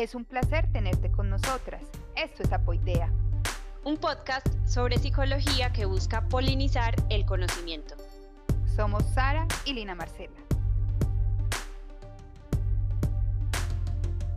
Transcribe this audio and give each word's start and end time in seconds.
Es 0.00 0.14
un 0.14 0.24
placer 0.24 0.66
tenerte 0.72 1.10
con 1.10 1.28
nosotras. 1.28 1.82
Esto 2.16 2.42
es 2.42 2.50
Apoidea. 2.54 3.12
Un 3.84 3.98
podcast 3.98 4.46
sobre 4.66 4.96
psicología 4.96 5.74
que 5.74 5.84
busca 5.84 6.26
polinizar 6.26 6.94
el 7.10 7.26
conocimiento. 7.26 7.96
Somos 8.74 9.04
Sara 9.12 9.46
y 9.66 9.74
Lina 9.74 9.94
Marcela. 9.94 10.32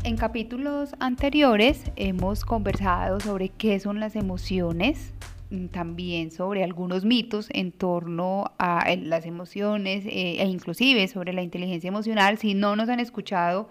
En 0.04 0.18
capítulos 0.18 0.96
anteriores 1.00 1.90
hemos 1.96 2.44
conversado 2.44 3.22
sobre 3.22 3.48
qué 3.48 3.80
son 3.80 4.02
las 4.02 4.18
emociones, 4.18 5.14
mm, 5.50 5.68
también 5.68 6.32
sobre 6.32 6.66
algunos 6.66 7.06
mitos 7.06 7.48
en 7.52 7.72
torno 7.72 8.52
a 8.60 8.92
eh, 8.92 8.98
las 8.98 9.26
emociones 9.26 10.06
eh, 10.08 10.42
e 10.42 10.46
inclusive 10.46 11.08
sobre 11.08 11.32
la 11.32 11.42
inteligencia 11.42 11.88
emocional. 11.88 12.38
Si 12.38 12.54
no 12.54 12.76
nos 12.76 12.90
han 12.90 13.00
escuchado, 13.00 13.70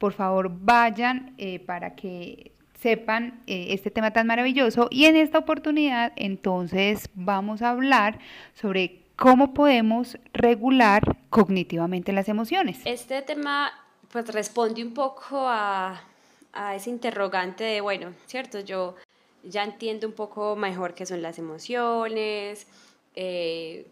por 0.00 0.12
favor 0.12 0.50
vayan 0.50 1.34
eh, 1.38 1.60
para 1.60 1.94
que 1.94 2.52
sepan 2.80 3.42
este 3.46 3.90
tema 3.90 4.10
tan 4.10 4.26
maravilloso. 4.26 4.88
Y 4.90 5.04
en 5.04 5.14
esta 5.14 5.38
oportunidad 5.38 6.12
entonces 6.16 7.10
vamos 7.14 7.60
a 7.60 7.70
hablar 7.70 8.18
sobre 8.54 9.02
cómo 9.16 9.52
podemos 9.52 10.18
regular 10.32 11.02
cognitivamente 11.28 12.12
las 12.12 12.30
emociones. 12.30 12.80
Este 12.86 13.20
tema 13.20 13.70
pues 14.10 14.26
responde 14.28 14.82
un 14.82 14.94
poco 14.94 15.46
a, 15.46 16.00
a 16.54 16.74
ese 16.74 16.88
interrogante 16.88 17.62
de, 17.64 17.82
bueno, 17.82 18.14
cierto, 18.26 18.60
yo 18.60 18.96
ya 19.44 19.62
entiendo 19.62 20.06
un 20.06 20.14
poco 20.14 20.56
mejor 20.56 20.94
qué 20.94 21.04
son 21.06 21.20
las 21.20 21.38
emociones, 21.38 22.66
eh, 23.14 23.86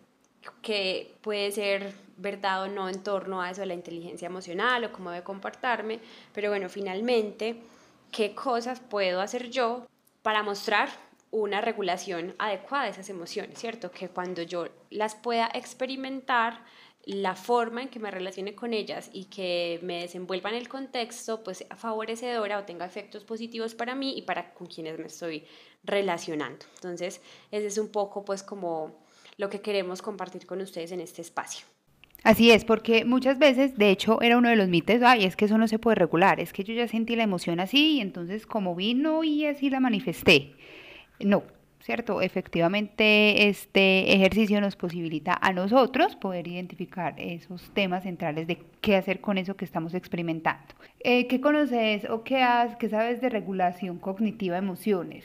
que 0.68 1.14
puede 1.22 1.50
ser 1.50 1.95
verdad 2.18 2.64
o 2.64 2.68
no 2.68 2.90
en 2.90 3.02
torno 3.02 3.40
a 3.40 3.50
eso 3.50 3.62
de 3.62 3.68
la 3.68 3.72
inteligencia 3.72 4.27
emocional 4.27 4.84
o 4.84 4.92
cómo 4.92 5.10
debe 5.10 5.24
comportarme, 5.24 5.98
pero 6.34 6.50
bueno, 6.50 6.68
finalmente, 6.68 7.56
¿qué 8.12 8.34
cosas 8.34 8.78
puedo 8.78 9.22
hacer 9.22 9.48
yo 9.48 9.86
para 10.20 10.42
mostrar 10.42 10.91
una 11.30 11.62
regulación 11.62 12.34
adecuada 12.38 12.84
de 12.84 12.91
esas 12.91 13.08
emociones, 13.08 13.58
¿cierto? 13.58 13.91
Que 13.91 14.10
cuando 14.10 14.42
yo 14.42 14.66
las 14.91 15.14
pueda 15.14 15.48
experimentar, 15.55 16.62
la 17.06 17.34
forma 17.34 17.80
en 17.80 17.88
que 17.88 17.98
me 17.98 18.10
relacione 18.10 18.55
con 18.55 18.75
ellas 18.75 19.08
y 19.14 19.25
que 19.27 19.80
me 19.82 20.03
desenvuelva 20.03 20.50
en 20.50 20.56
el 20.56 20.69
contexto, 20.69 21.42
pues 21.42 21.58
sea 21.58 21.77
favorecedora 21.77 22.58
o 22.58 22.64
tenga 22.64 22.84
efectos 22.84 23.25
positivos 23.25 23.75
para 23.75 23.94
mí 23.94 24.19
y 24.19 24.22
para 24.22 24.53
con 24.53 24.66
quienes 24.66 24.98
me 24.98 25.06
estoy 25.06 25.47
relacionando. 25.82 26.66
Entonces, 26.75 27.22
ese 27.50 27.66
es 27.69 27.78
un 27.78 27.88
poco 27.88 28.27
pues 28.27 28.42
como 28.42 29.08
lo 29.39 29.48
que 29.48 29.62
queremos 29.62 30.03
compartir 30.03 30.44
con 30.44 30.61
ustedes 30.61 30.92
en 30.92 31.00
este 31.00 31.22
espacio. 31.22 31.67
Así 32.25 32.50
es, 32.50 32.64
porque 32.64 33.05
muchas 33.05 33.39
veces, 33.39 33.77
de 33.77 33.91
hecho, 33.91 34.20
era 34.20 34.36
uno 34.36 34.50
de 34.50 34.56
los 34.56 34.69
mitos, 34.69 35.00
ay, 35.03 35.25
es 35.25 35.36
que 35.36 35.47
eso 35.47 35.56
no 35.56 35.69
se 35.69 35.78
puede 35.78 35.94
regular, 35.94 36.41
es 36.41 36.53
que 36.53 36.64
yo 36.64 36.75
ya 36.75 36.89
sentí 36.89 37.14
la 37.17 37.22
emoción 37.22 37.61
así 37.61 37.94
y 37.94 38.00
entonces 38.00 38.44
como 38.44 38.75
vino 38.75 39.22
y 39.25 39.47
así 39.47 39.70
la 39.70 39.81
manifesté. 39.81 40.53
No, 41.20 41.44
¿cierto? 41.81 42.20
Efectivamente, 42.20 43.48
este 43.48 44.12
ejercicio 44.12 44.61
nos 44.61 44.75
posibilita 44.75 45.39
a 45.41 45.53
nosotros 45.53 46.16
poder 46.16 46.48
identificar 46.48 47.14
esos 47.19 47.70
temas 47.72 48.03
centrales 48.03 48.48
de 48.48 48.59
qué 48.81 48.97
hacer 48.97 49.20
con 49.20 49.39
eso 49.39 49.56
que 49.56 49.64
estamos 49.64 49.94
experimentando. 49.94 50.75
Eh, 51.00 51.28
¿Qué 51.28 51.41
conoces 51.41 52.05
o 52.11 52.25
qué, 52.25 52.42
has, 52.42 52.77
qué 52.77 52.89
sabes 52.89 53.20
de 53.20 53.28
regulación 53.28 53.98
cognitiva 53.98 54.56
de 54.56 54.59
emociones? 54.59 55.25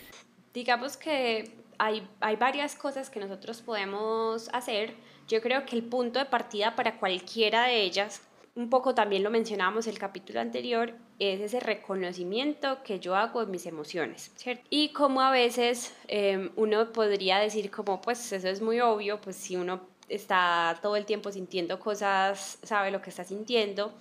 Digamos 0.54 0.96
que 0.96 1.63
hay, 1.86 2.08
hay 2.20 2.36
varias 2.36 2.76
cosas 2.76 3.10
que 3.10 3.20
nosotros 3.20 3.62
podemos 3.62 4.50
hacer. 4.54 4.96
Yo 5.28 5.42
creo 5.42 5.66
que 5.66 5.76
el 5.76 5.84
punto 5.84 6.20
de 6.20 6.26
partida 6.26 6.76
para 6.76 7.00
cualquiera 7.00 7.64
de 7.64 7.82
ellas 7.82 8.22
un 8.56 8.70
poco 8.70 8.94
también 8.94 9.24
lo 9.24 9.32
mencionábamos 9.32 9.88
el 9.88 9.98
capítulo 9.98 10.40
anterior, 10.40 10.94
es 11.18 11.42
ese 11.42 11.60
reconocimiento 11.60 12.84
que 12.84 13.00
yo 13.00 13.16
hago 13.16 13.46
de 13.46 13.52
mis 13.52 13.66
emociones, 13.66 14.32
¿cierto? 14.36 14.64
Y 14.70 14.90
como 14.90 15.22
a 15.22 15.32
veces 15.32 15.96
em, 16.08 16.52
uno 16.56 16.92
podría 16.92 17.40
decir 17.40 17.72
como, 17.72 18.00
pues 18.02 18.32
eso 18.32 18.48
es 18.48 18.62
muy 18.62 18.80
obvio, 18.80 19.20
pues 19.22 19.36
si 19.38 19.56
uno 19.56 19.82
está 20.08 20.78
todo 20.82 20.96
el 20.96 21.06
tiempo 21.06 21.32
sintiendo 21.32 21.80
cosas, 21.80 22.60
sabe 22.62 22.92
lo 22.92 23.02
que 23.02 23.10
está 23.10 23.24
sintiendo, 23.24 23.92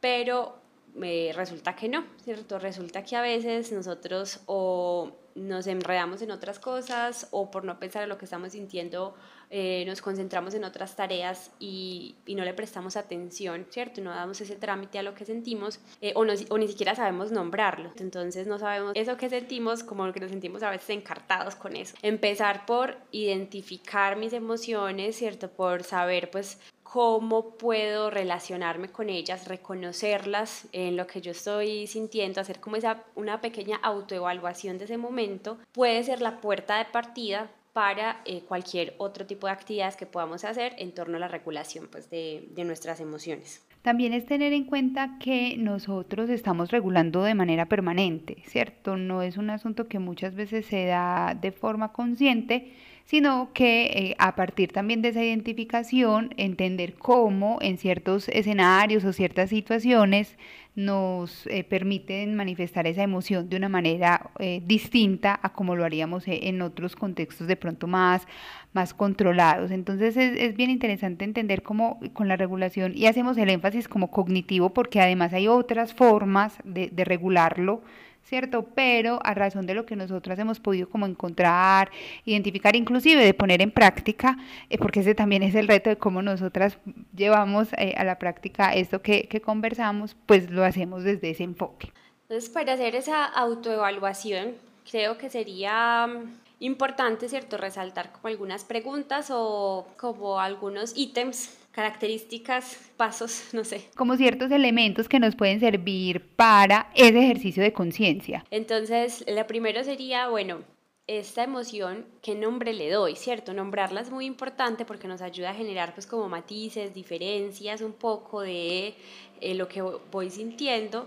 pero 0.00 0.58
me 0.96 1.32
resulta 1.32 1.76
que 1.76 1.88
no, 1.88 2.04
¿cierto? 2.24 2.58
Resulta 2.58 3.04
que 3.04 3.16
a 3.16 3.22
veces 3.22 3.70
nosotros 3.72 4.40
o 4.46 5.12
nos 5.34 5.66
enredamos 5.66 6.22
en 6.22 6.30
otras 6.30 6.58
cosas 6.58 7.28
o 7.30 7.50
por 7.50 7.64
no 7.64 7.78
pensar 7.78 8.02
en 8.02 8.08
lo 8.08 8.16
que 8.16 8.24
estamos 8.24 8.52
sintiendo 8.52 9.14
eh, 9.48 9.84
nos 9.86 10.02
concentramos 10.02 10.54
en 10.54 10.64
otras 10.64 10.96
tareas 10.96 11.52
y, 11.60 12.16
y, 12.26 12.34
no 12.34 12.44
le 12.44 12.52
prestamos 12.52 12.96
atención, 12.96 13.64
¿cierto? 13.70 14.00
No 14.00 14.10
damos 14.10 14.40
ese 14.40 14.56
trámite 14.56 14.98
a 14.98 15.04
lo 15.04 15.14
que 15.14 15.24
sentimos 15.24 15.78
eh, 16.00 16.12
o, 16.16 16.24
no, 16.24 16.32
o, 16.48 16.58
ni 16.58 16.66
siquiera 16.66 16.96
sabemos 16.96 17.30
nombrarlo. 17.30 17.92
Entonces 17.96 18.48
no 18.48 18.58
sabemos 18.58 18.92
eso 18.96 19.16
que 19.16 19.28
sentimos 19.28 19.84
como 19.84 20.12
que 20.12 20.18
nos 20.18 20.30
sentimos 20.30 20.64
a 20.64 20.70
veces 20.70 20.90
encartados 20.90 21.54
con 21.54 21.76
eso. 21.76 21.94
Empezar 22.02 22.66
por 22.66 22.96
identificar 23.12 24.16
mis 24.16 24.32
emociones, 24.32 25.16
¿cierto? 25.16 25.48
Por 25.48 25.84
saber 25.84 26.28
pues 26.30 26.58
cómo 26.92 27.56
puedo 27.56 28.10
relacionarme 28.10 28.88
con 28.88 29.10
ellas, 29.10 29.48
reconocerlas 29.48 30.68
en 30.72 30.96
lo 30.96 31.06
que 31.06 31.20
yo 31.20 31.32
estoy 31.32 31.86
sintiendo, 31.86 32.40
hacer 32.40 32.60
como 32.60 32.76
esa 32.76 33.04
una 33.14 33.40
pequeña 33.40 33.76
autoevaluación 33.82 34.78
de 34.78 34.84
ese 34.84 34.96
momento, 34.96 35.58
puede 35.72 36.02
ser 36.04 36.20
la 36.20 36.40
puerta 36.40 36.78
de 36.78 36.86
partida 36.86 37.50
para 37.72 38.22
eh, 38.24 38.42
cualquier 38.48 38.94
otro 38.96 39.26
tipo 39.26 39.46
de 39.46 39.52
actividades 39.52 39.96
que 39.96 40.06
podamos 40.06 40.44
hacer 40.44 40.74
en 40.78 40.92
torno 40.92 41.18
a 41.18 41.20
la 41.20 41.28
regulación 41.28 41.88
pues, 41.90 42.08
de, 42.08 42.48
de 42.54 42.64
nuestras 42.64 43.00
emociones. 43.00 43.66
También 43.82 44.14
es 44.14 44.26
tener 44.26 44.52
en 44.52 44.64
cuenta 44.64 45.18
que 45.20 45.56
nosotros 45.58 46.30
estamos 46.30 46.70
regulando 46.70 47.22
de 47.22 47.34
manera 47.34 47.66
permanente, 47.66 48.42
¿cierto? 48.46 48.96
No 48.96 49.22
es 49.22 49.36
un 49.36 49.50
asunto 49.50 49.86
que 49.86 49.98
muchas 49.98 50.34
veces 50.34 50.66
se 50.66 50.86
da 50.86 51.36
de 51.40 51.52
forma 51.52 51.92
consciente, 51.92 52.72
sino 53.06 53.50
que 53.54 53.84
eh, 53.84 54.16
a 54.18 54.34
partir 54.34 54.72
también 54.72 55.00
de 55.00 55.10
esa 55.10 55.22
identificación, 55.22 56.34
entender 56.36 56.94
cómo 56.94 57.58
en 57.62 57.78
ciertos 57.78 58.28
escenarios 58.28 59.04
o 59.04 59.12
ciertas 59.12 59.48
situaciones 59.50 60.36
nos 60.74 61.46
eh, 61.46 61.64
permiten 61.64 62.34
manifestar 62.34 62.86
esa 62.86 63.04
emoción 63.04 63.48
de 63.48 63.56
una 63.56 63.68
manera 63.68 64.30
eh, 64.40 64.60
distinta 64.66 65.38
a 65.40 65.52
como 65.52 65.76
lo 65.76 65.84
haríamos 65.84 66.24
en 66.26 66.60
otros 66.60 66.96
contextos 66.96 67.46
de 67.46 67.56
pronto 67.56 67.86
más, 67.86 68.26
más 68.72 68.92
controlados. 68.92 69.70
Entonces 69.70 70.16
es, 70.16 70.38
es, 70.38 70.56
bien 70.56 70.68
interesante 70.70 71.24
entender 71.24 71.62
cómo 71.62 72.00
con 72.12 72.26
la 72.26 72.36
regulación, 72.36 72.92
y 72.96 73.06
hacemos 73.06 73.38
el 73.38 73.50
énfasis 73.50 73.86
como 73.88 74.10
cognitivo, 74.10 74.74
porque 74.74 75.00
además 75.00 75.32
hay 75.32 75.46
otras 75.46 75.94
formas 75.94 76.58
de, 76.64 76.90
de 76.90 77.04
regularlo 77.04 77.82
¿cierto? 78.26 78.64
Pero 78.74 79.20
a 79.24 79.34
razón 79.34 79.66
de 79.66 79.74
lo 79.74 79.86
que 79.86 79.96
nosotras 79.96 80.38
hemos 80.38 80.58
podido 80.60 80.88
como 80.88 81.06
encontrar, 81.06 81.90
identificar, 82.24 82.74
inclusive 82.74 83.24
de 83.24 83.34
poner 83.34 83.62
en 83.62 83.70
práctica, 83.70 84.36
eh, 84.68 84.78
porque 84.78 85.00
ese 85.00 85.14
también 85.14 85.42
es 85.42 85.54
el 85.54 85.68
reto 85.68 85.90
de 85.90 85.96
cómo 85.96 86.22
nosotras 86.22 86.78
llevamos 87.14 87.68
eh, 87.78 87.94
a 87.96 88.04
la 88.04 88.18
práctica 88.18 88.74
esto 88.74 89.00
que, 89.00 89.28
que 89.28 89.40
conversamos, 89.40 90.16
pues 90.26 90.50
lo 90.50 90.64
hacemos 90.64 91.04
desde 91.04 91.30
ese 91.30 91.44
enfoque. 91.44 91.92
Entonces, 92.22 92.50
para 92.50 92.72
hacer 92.72 92.96
esa 92.96 93.24
autoevaluación, 93.24 94.54
creo 94.90 95.16
que 95.16 95.30
sería 95.30 96.08
mm, 96.08 96.64
importante, 96.64 97.28
¿cierto?, 97.28 97.56
resaltar 97.56 98.10
como 98.10 98.26
algunas 98.28 98.64
preguntas 98.64 99.28
o 99.30 99.86
como 99.96 100.40
algunos 100.40 100.96
ítems 100.96 101.56
características, 101.76 102.90
pasos, 102.96 103.50
no 103.52 103.62
sé. 103.62 103.84
Como 103.96 104.16
ciertos 104.16 104.50
elementos 104.50 105.10
que 105.10 105.20
nos 105.20 105.36
pueden 105.36 105.60
servir 105.60 106.22
para 106.34 106.90
ese 106.94 107.18
ejercicio 107.22 107.62
de 107.62 107.74
conciencia. 107.74 108.46
Entonces, 108.50 109.22
la 109.28 109.46
primero 109.46 109.84
sería, 109.84 110.28
bueno, 110.28 110.62
esta 111.06 111.44
emoción, 111.44 112.06
¿qué 112.22 112.34
nombre 112.34 112.72
le 112.72 112.90
doy? 112.90 113.14
¿Cierto? 113.14 113.52
Nombrarla 113.52 114.00
es 114.00 114.10
muy 114.10 114.24
importante 114.24 114.86
porque 114.86 115.06
nos 115.06 115.20
ayuda 115.20 115.50
a 115.50 115.54
generar 115.54 115.92
pues 115.92 116.06
como 116.06 116.30
matices, 116.30 116.94
diferencias 116.94 117.82
un 117.82 117.92
poco 117.92 118.40
de 118.40 118.94
eh, 119.42 119.54
lo 119.54 119.68
que 119.68 119.82
voy 119.82 120.30
sintiendo 120.30 121.06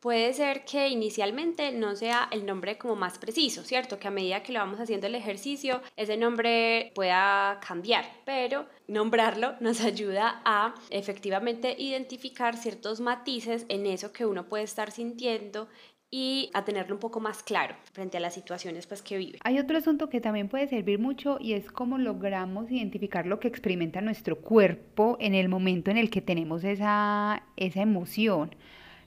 Puede 0.00 0.32
ser 0.32 0.64
que 0.64 0.88
inicialmente 0.88 1.72
no 1.72 1.94
sea 1.94 2.26
el 2.32 2.46
nombre 2.46 2.78
como 2.78 2.96
más 2.96 3.18
preciso, 3.18 3.64
¿cierto? 3.64 3.98
Que 3.98 4.08
a 4.08 4.10
medida 4.10 4.42
que 4.42 4.52
lo 4.52 4.60
vamos 4.60 4.80
haciendo 4.80 5.06
el 5.06 5.14
ejercicio, 5.14 5.82
ese 5.94 6.16
nombre 6.16 6.90
pueda 6.94 7.60
cambiar, 7.66 8.06
pero 8.24 8.64
nombrarlo 8.88 9.56
nos 9.60 9.80
ayuda 9.84 10.40
a 10.46 10.74
efectivamente 10.88 11.76
identificar 11.78 12.56
ciertos 12.56 13.00
matices 13.00 13.66
en 13.68 13.84
eso 13.84 14.10
que 14.10 14.24
uno 14.24 14.46
puede 14.46 14.64
estar 14.64 14.90
sintiendo 14.90 15.68
y 16.10 16.50
a 16.54 16.64
tenerlo 16.64 16.94
un 16.94 17.00
poco 17.00 17.20
más 17.20 17.42
claro 17.42 17.76
frente 17.92 18.16
a 18.16 18.20
las 18.20 18.34
situaciones 18.34 18.86
pues, 18.86 19.02
que 19.02 19.18
vive. 19.18 19.38
Hay 19.44 19.58
otro 19.58 19.76
asunto 19.76 20.08
que 20.08 20.20
también 20.20 20.48
puede 20.48 20.66
servir 20.66 20.98
mucho 20.98 21.36
y 21.40 21.52
es 21.52 21.70
cómo 21.70 21.98
logramos 21.98 22.70
identificar 22.70 23.26
lo 23.26 23.38
que 23.38 23.48
experimenta 23.48 24.00
nuestro 24.00 24.40
cuerpo 24.40 25.18
en 25.20 25.34
el 25.34 25.48
momento 25.48 25.90
en 25.90 25.98
el 25.98 26.10
que 26.10 26.20
tenemos 26.20 26.64
esa, 26.64 27.42
esa 27.56 27.82
emoción. 27.82 28.56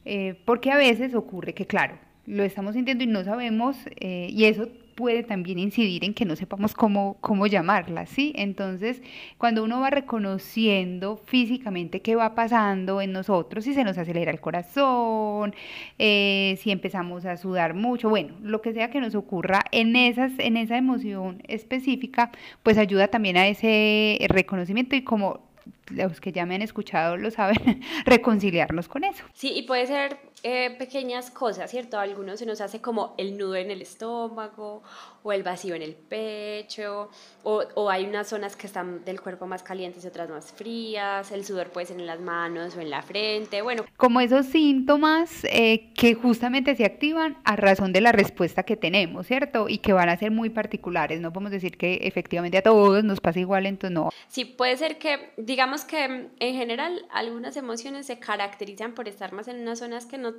Eh, 0.05 0.35
porque 0.45 0.71
a 0.71 0.77
veces 0.77 1.15
ocurre 1.15 1.53
que, 1.53 1.65
claro, 1.65 1.97
lo 2.25 2.43
estamos 2.43 2.75
sintiendo 2.75 3.03
y 3.03 3.07
no 3.07 3.23
sabemos, 3.23 3.77
eh, 3.99 4.27
y 4.29 4.45
eso 4.45 4.67
puede 4.95 5.23
también 5.23 5.59
incidir 5.59 6.05
en 6.05 6.13
que 6.13 6.25
no 6.25 6.35
sepamos 6.35 6.73
cómo, 6.73 7.17
cómo 7.19 7.47
llamarla, 7.47 8.05
¿sí? 8.05 8.33
Entonces, 8.35 9.01
cuando 9.37 9.63
uno 9.63 9.79
va 9.79 9.89
reconociendo 9.89 11.17
físicamente 11.17 12.01
qué 12.01 12.15
va 12.15 12.35
pasando 12.35 13.01
en 13.01 13.11
nosotros, 13.11 13.63
si 13.63 13.73
se 13.73 13.83
nos 13.83 13.97
acelera 13.97 14.31
el 14.31 14.39
corazón, 14.39 15.55
eh, 15.99 16.57
si 16.61 16.71
empezamos 16.71 17.25
a 17.25 17.37
sudar 17.37 17.73
mucho, 17.73 18.09
bueno, 18.09 18.35
lo 18.41 18.61
que 18.61 18.73
sea 18.73 18.89
que 18.89 19.01
nos 19.01 19.15
ocurra 19.15 19.63
en, 19.71 19.95
esas, 19.95 20.33
en 20.37 20.57
esa 20.57 20.77
emoción 20.77 21.41
específica, 21.47 22.31
pues 22.61 22.77
ayuda 22.77 23.07
también 23.07 23.37
a 23.37 23.47
ese 23.47 24.19
reconocimiento 24.29 24.95
y 24.95 25.01
como 25.03 25.52
los 25.89 26.21
que 26.21 26.31
ya 26.31 26.45
me 26.45 26.55
han 26.55 26.61
escuchado 26.61 27.17
lo 27.17 27.31
saben, 27.31 27.81
reconciliarnos 28.05 28.87
con 28.87 29.03
eso. 29.03 29.23
Sí, 29.33 29.51
y 29.53 29.63
puede 29.63 29.87
ser 29.87 30.17
eh, 30.45 30.75
pequeñas 30.77 31.31
cosas, 31.31 31.71
¿cierto? 31.71 31.97
A 31.97 32.01
algunos 32.01 32.37
se 32.37 32.45
nos 32.45 32.59
hace 32.59 32.81
como 32.81 33.15
el 33.17 33.37
nudo 33.37 33.55
en 33.55 33.71
el 33.71 33.81
estómago 33.81 34.83
o 35.23 35.31
el 35.31 35.41
vacío 35.41 35.73
en 35.73 35.81
el 35.81 35.95
pecho, 35.95 37.09
o, 37.43 37.63
o, 37.75 37.89
hay 37.89 38.03
unas 38.03 38.27
zonas 38.27 38.57
que 38.57 38.67
están 38.67 39.05
del 39.05 39.21
cuerpo 39.21 39.47
más 39.47 39.63
calientes 39.63 40.03
y 40.03 40.07
otras 40.07 40.29
más 40.29 40.51
frías, 40.51 41.31
el 41.31 41.45
sudor 41.45 41.69
puede 41.69 41.85
ser 41.85 41.97
en 41.97 42.05
las 42.05 42.19
manos 42.19 42.75
o 42.75 42.81
en 42.81 42.89
la 42.89 43.01
frente, 43.01 43.61
bueno. 43.61 43.85
Como 43.95 44.19
esos 44.19 44.47
síntomas 44.47 45.45
eh, 45.45 45.93
que 45.93 46.13
justamente 46.13 46.75
se 46.75 46.83
activan 46.83 47.37
a 47.45 47.55
razón 47.55 47.93
de 47.93 48.01
la 48.01 48.11
respuesta 48.11 48.63
que 48.63 48.75
tenemos, 48.75 49.27
¿cierto? 49.27 49.69
Y 49.69 49.77
que 49.77 49.93
van 49.93 50.09
a 50.09 50.17
ser 50.17 50.31
muy 50.31 50.49
particulares, 50.49 51.21
no 51.21 51.31
podemos 51.31 51.53
decir 51.53 51.77
que 51.77 51.99
efectivamente 52.01 52.57
a 52.57 52.63
todos 52.63 53.01
nos 53.05 53.21
pasa 53.21 53.39
igual, 53.39 53.65
entonces 53.65 53.95
no. 53.95 54.09
Sí, 54.27 54.43
puede 54.43 54.75
ser 54.75 54.97
que, 54.97 55.31
digamos 55.37 55.85
que 55.85 56.29
en 56.37 56.55
general 56.55 57.05
algunas 57.11 57.55
emociones 57.55 58.07
se 58.07 58.19
caracterizan 58.19 58.93
por 58.93 59.07
estar 59.07 59.31
más 59.31 59.47
en 59.47 59.61
unas 59.61 59.79
zonas 59.79 60.05
que 60.05 60.17
no 60.17 60.32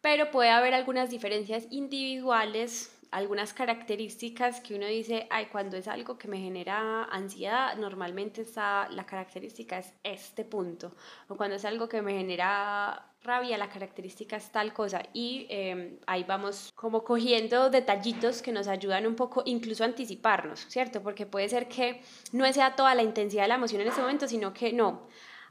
pero 0.00 0.30
puede 0.30 0.50
haber 0.50 0.74
algunas 0.74 1.10
diferencias 1.10 1.66
individuales, 1.70 2.96
algunas 3.10 3.52
características 3.52 4.60
que 4.60 4.74
uno 4.74 4.86
dice, 4.86 5.26
ay, 5.30 5.46
cuando 5.46 5.76
es 5.76 5.88
algo 5.88 6.16
que 6.16 6.28
me 6.28 6.38
genera 6.38 7.04
ansiedad, 7.04 7.76
normalmente 7.76 8.42
está, 8.42 8.88
la 8.90 9.04
característica 9.04 9.78
es 9.78 9.92
este 10.04 10.44
punto, 10.44 10.94
o 11.28 11.36
cuando 11.36 11.56
es 11.56 11.64
algo 11.64 11.88
que 11.88 12.02
me 12.02 12.12
genera 12.12 13.10
rabia, 13.22 13.58
la 13.58 13.68
característica 13.68 14.36
es 14.36 14.50
tal 14.50 14.72
cosa. 14.72 15.02
Y 15.12 15.46
em, 15.50 15.98
ahí 16.06 16.24
vamos 16.24 16.72
como 16.74 17.04
cogiendo 17.04 17.70
detallitos 17.70 18.42
que 18.42 18.52
nos 18.52 18.66
ayudan 18.66 19.06
un 19.06 19.14
poco 19.14 19.42
incluso 19.44 19.84
a 19.84 19.86
anticiparnos, 19.86 20.66
¿cierto? 20.68 21.02
Porque 21.02 21.26
puede 21.26 21.48
ser 21.48 21.68
que 21.68 22.02
no 22.32 22.50
sea 22.52 22.76
toda 22.76 22.94
la 22.94 23.02
intensidad 23.02 23.42
de 23.42 23.48
la 23.48 23.54
emoción 23.56 23.82
en 23.82 23.88
ese 23.88 24.00
momento, 24.00 24.26
sino 24.26 24.52
que 24.54 24.72
no. 24.72 25.06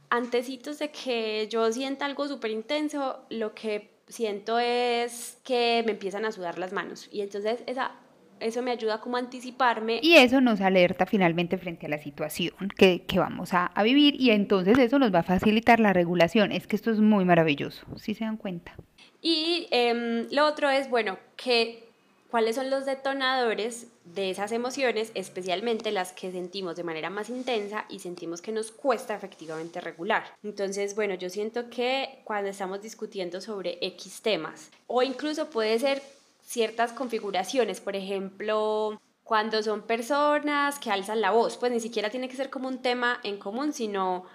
Antecitos 0.10 0.80
de 0.80 0.92
que 0.92 1.48
yo 1.50 1.72
sienta 1.72 2.06
algo 2.06 2.28
súper 2.28 2.52
intenso, 2.52 3.26
lo 3.30 3.54
que 3.54 3.92
siento 4.08 4.58
es 4.60 5.38
que 5.44 5.84
me 5.86 5.92
empiezan 5.92 6.26
a 6.26 6.32
sudar 6.32 6.58
las 6.58 6.74
manos 6.74 7.08
y 7.12 7.22
entonces 7.22 7.64
esa, 7.68 7.92
eso 8.40 8.62
me 8.62 8.72
ayuda 8.72 9.00
como 9.02 9.18
a 9.18 9.20
anticiparme. 9.20 10.00
Y 10.02 10.16
eso 10.16 10.42
nos 10.42 10.62
alerta 10.62 11.06
finalmente 11.06 11.58
frente 11.58 11.86
a 11.86 11.90
la 11.90 12.00
situación 12.00 12.70
que, 12.76 13.04
que 13.04 13.20
vamos 13.20 13.54
a, 13.54 13.68
a, 13.68 13.84
vivir 13.84 14.20
y 14.20 14.32
entonces 14.32 14.78
eso 14.80 15.00
nos 15.00 15.14
va 15.14 15.20
a 15.20 15.24
facilitar 15.24 15.80
la 15.80 15.94
regulación. 15.94 16.52
Es 16.52 16.66
que 16.66 16.76
esto 16.76 16.92
es 16.92 17.00
muy 17.00 17.26
maravilloso, 17.26 17.86
si 17.98 18.14
se 18.14 18.26
dan 18.26 18.38
cuenta. 18.38 18.76
Y 19.22 19.68
eh, 19.72 20.28
lo 20.32 20.46
otro 20.46 20.70
es, 20.70 20.90
bueno, 20.90 21.20
que 21.36 21.89
cuáles 22.30 22.56
son 22.56 22.70
los 22.70 22.86
detonadores 22.86 23.88
de 24.06 24.30
esas 24.30 24.52
emociones, 24.52 25.12
especialmente 25.16 25.92
las 25.92 26.12
que 26.12 26.32
sentimos 26.32 26.76
de 26.76 26.84
manera 26.84 27.10
más 27.10 27.30
intensa 27.30 27.86
y 27.90 28.00
sentimos 28.00 28.42
que 28.42 28.52
nos 28.52 28.72
cuesta 28.72 29.16
efectivamente 29.16 29.82
regular. 29.82 30.26
Entonces, 30.44 30.96
bueno, 30.96 31.16
yo 31.16 31.30
siento 31.30 31.70
que 31.70 32.22
cuando 32.24 32.50
estamos 32.50 32.82
discutiendo 32.82 33.42
sobre 33.42 33.78
X 33.82 34.22
temas, 34.22 34.70
o 34.88 35.02
incluso 35.02 35.50
puede 35.50 35.78
ser 35.80 36.02
ciertas 36.44 36.94
configuraciones, 36.94 37.82
por 37.82 37.96
ejemplo, 37.96 39.00
cuando 39.24 39.62
son 39.62 39.84
personas 39.84 40.80
que 40.80 40.92
alzan 40.92 41.22
la 41.22 41.32
voz, 41.32 41.58
pues 41.58 41.72
ni 41.72 41.80
siquiera 41.80 42.10
tiene 42.10 42.30
que 42.30 42.36
ser 42.36 42.50
como 42.50 42.68
un 42.68 42.82
tema 42.82 43.20
en 43.24 43.38
común, 43.38 43.74
sino 43.74 44.26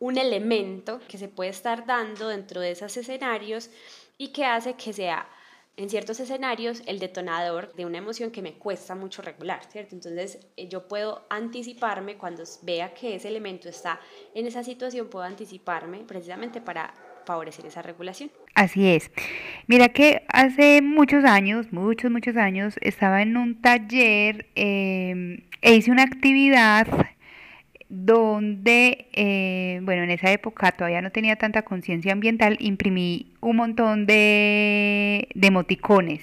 un 0.00 0.18
elemento 0.18 1.00
que 1.08 1.18
se 1.18 1.28
puede 1.28 1.50
estar 1.50 1.86
dando 1.86 2.28
dentro 2.28 2.60
de 2.60 2.72
esos 2.72 2.96
escenarios 2.96 3.70
y 4.18 4.28
que 4.28 4.44
hace 4.44 4.74
que 4.74 4.92
sea 4.92 5.28
en 5.76 5.90
ciertos 5.90 6.20
escenarios 6.20 6.82
el 6.86 6.98
detonador 6.98 7.72
de 7.74 7.86
una 7.86 7.98
emoción 7.98 8.30
que 8.30 8.42
me 8.42 8.54
cuesta 8.54 8.94
mucho 8.94 9.22
regular, 9.22 9.60
¿cierto? 9.70 9.94
Entonces 9.94 10.38
eh, 10.56 10.68
yo 10.68 10.86
puedo 10.86 11.26
anticiparme 11.30 12.16
cuando 12.16 12.44
vea 12.62 12.94
que 12.94 13.16
ese 13.16 13.28
elemento 13.28 13.68
está 13.68 14.00
en 14.34 14.46
esa 14.46 14.62
situación, 14.62 15.08
puedo 15.08 15.24
anticiparme 15.24 15.98
precisamente 16.06 16.60
para 16.60 16.94
favorecer 17.26 17.66
esa 17.66 17.82
regulación. 17.82 18.30
Así 18.54 18.86
es. 18.86 19.10
Mira 19.66 19.88
que 19.88 20.24
hace 20.28 20.82
muchos 20.82 21.24
años, 21.24 21.72
muchos, 21.72 22.10
muchos 22.10 22.36
años, 22.36 22.74
estaba 22.80 23.22
en 23.22 23.36
un 23.36 23.60
taller 23.60 24.46
eh, 24.54 25.42
e 25.62 25.74
hice 25.74 25.90
una 25.90 26.02
actividad 26.02 26.86
donde, 27.94 29.06
eh, 29.12 29.80
bueno, 29.82 30.02
en 30.02 30.10
esa 30.10 30.32
época 30.32 30.72
todavía 30.72 31.02
no 31.02 31.10
tenía 31.10 31.36
tanta 31.36 31.62
conciencia 31.62 32.12
ambiental, 32.12 32.56
imprimí 32.60 33.32
un 33.40 33.56
montón 33.56 34.06
de, 34.06 35.28
de 35.34 35.46
emoticones. 35.46 36.22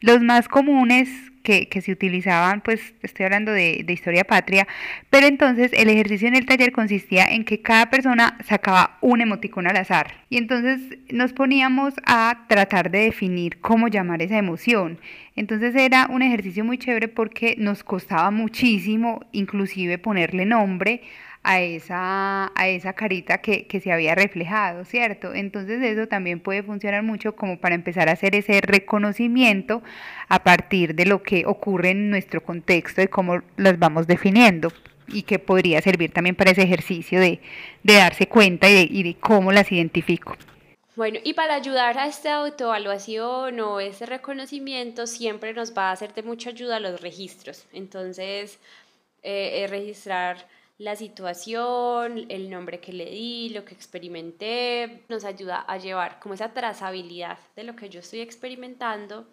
Los 0.00 0.20
más 0.20 0.48
comunes 0.48 1.08
que, 1.46 1.80
se 1.80 1.92
utilizaban, 1.92 2.60
pues 2.60 2.94
estoy 3.02 3.26
hablando 3.26 3.52
de, 3.52 3.82
de, 3.84 3.92
historia 3.92 4.24
patria, 4.24 4.66
pero 5.10 5.26
entonces 5.26 5.70
el 5.72 5.88
ejercicio 5.88 6.26
en 6.26 6.34
el 6.34 6.44
taller 6.44 6.72
consistía 6.72 7.24
en 7.26 7.44
que 7.44 7.62
cada 7.62 7.88
persona 7.88 8.36
sacaba 8.44 8.98
un 9.00 9.20
emoticón 9.20 9.68
al 9.68 9.76
azar 9.76 10.14
y 10.28 10.38
entonces 10.38 10.80
nos 11.10 11.32
poníamos 11.32 11.94
a 12.04 12.46
tratar 12.48 12.90
de 12.90 13.04
definir 13.04 13.60
cómo 13.60 13.86
llamar 13.86 14.22
esa 14.22 14.38
emoción. 14.38 14.98
Entonces 15.36 15.74
era 15.76 16.08
un 16.10 16.22
ejercicio 16.22 16.64
muy 16.64 16.78
chévere 16.78 17.08
porque 17.08 17.54
nos 17.58 17.84
costaba 17.84 18.30
muchísimo 18.32 19.20
inclusive 19.32 19.98
ponerle 19.98 20.46
nombre 20.46 21.02
a 21.48 21.60
esa, 21.60 22.50
a 22.56 22.68
esa 22.68 22.92
carita 22.92 23.38
que, 23.38 23.68
que, 23.68 23.78
se 23.78 23.92
había 23.92 24.16
reflejado, 24.16 24.84
¿cierto? 24.84 25.32
Entonces 25.32 25.80
eso 25.80 26.08
también 26.08 26.40
puede 26.40 26.64
funcionar 26.64 27.04
mucho 27.04 27.36
como 27.36 27.60
para 27.60 27.76
empezar 27.76 28.08
a 28.08 28.12
hacer 28.12 28.34
ese 28.34 28.60
reconocimiento 28.60 29.80
a 30.28 30.42
partir 30.42 30.96
de 30.96 31.06
lo 31.06 31.22
que 31.22 31.46
ocurre 31.46 31.90
en 31.90 32.10
nuestro 32.10 32.42
contexto 32.42 33.00
y 33.00 33.06
cómo 33.06 33.42
las 33.56 33.78
vamos 33.78 34.08
definiendo 34.08 34.72
y 35.06 35.22
que 35.22 35.38
podría 35.38 35.80
servir 35.80 36.12
también 36.12 36.34
para 36.34 36.50
ese 36.50 36.62
ejercicio 36.62 37.20
de, 37.20 37.40
de 37.84 37.94
darse 37.94 38.26
cuenta 38.26 38.68
y 38.68 38.74
de, 38.74 38.88
y 38.90 39.02
de 39.04 39.14
cómo 39.14 39.52
las 39.52 39.70
identifico. 39.70 40.36
Bueno, 40.96 41.20
y 41.22 41.34
para 41.34 41.54
ayudar 41.54 41.96
a 41.96 42.08
esta 42.08 42.34
autoevaluación 42.34 43.60
o 43.60 43.78
ese 43.78 44.04
reconocimiento, 44.04 45.06
siempre 45.06 45.54
nos 45.54 45.76
va 45.78 45.90
a 45.90 45.92
hacer 45.92 46.12
de 46.12 46.24
mucha 46.24 46.50
ayuda 46.50 46.80
los 46.80 47.00
registros. 47.00 47.66
Entonces, 47.72 48.58
eh, 49.22 49.64
registrar 49.68 50.55
la 50.78 50.94
situación, 50.94 52.26
el 52.28 52.50
nombre 52.50 52.80
que 52.80 52.92
le 52.92 53.06
di, 53.06 53.48
lo 53.50 53.64
que 53.64 53.74
experimenté, 53.74 55.04
nos 55.08 55.24
ayuda 55.24 55.60
a 55.60 55.78
llevar 55.78 56.20
como 56.20 56.34
esa 56.34 56.52
trazabilidad 56.52 57.38
de 57.54 57.64
lo 57.64 57.74
que 57.74 57.88
yo 57.88 58.00
estoy 58.00 58.20
experimentando 58.20 59.26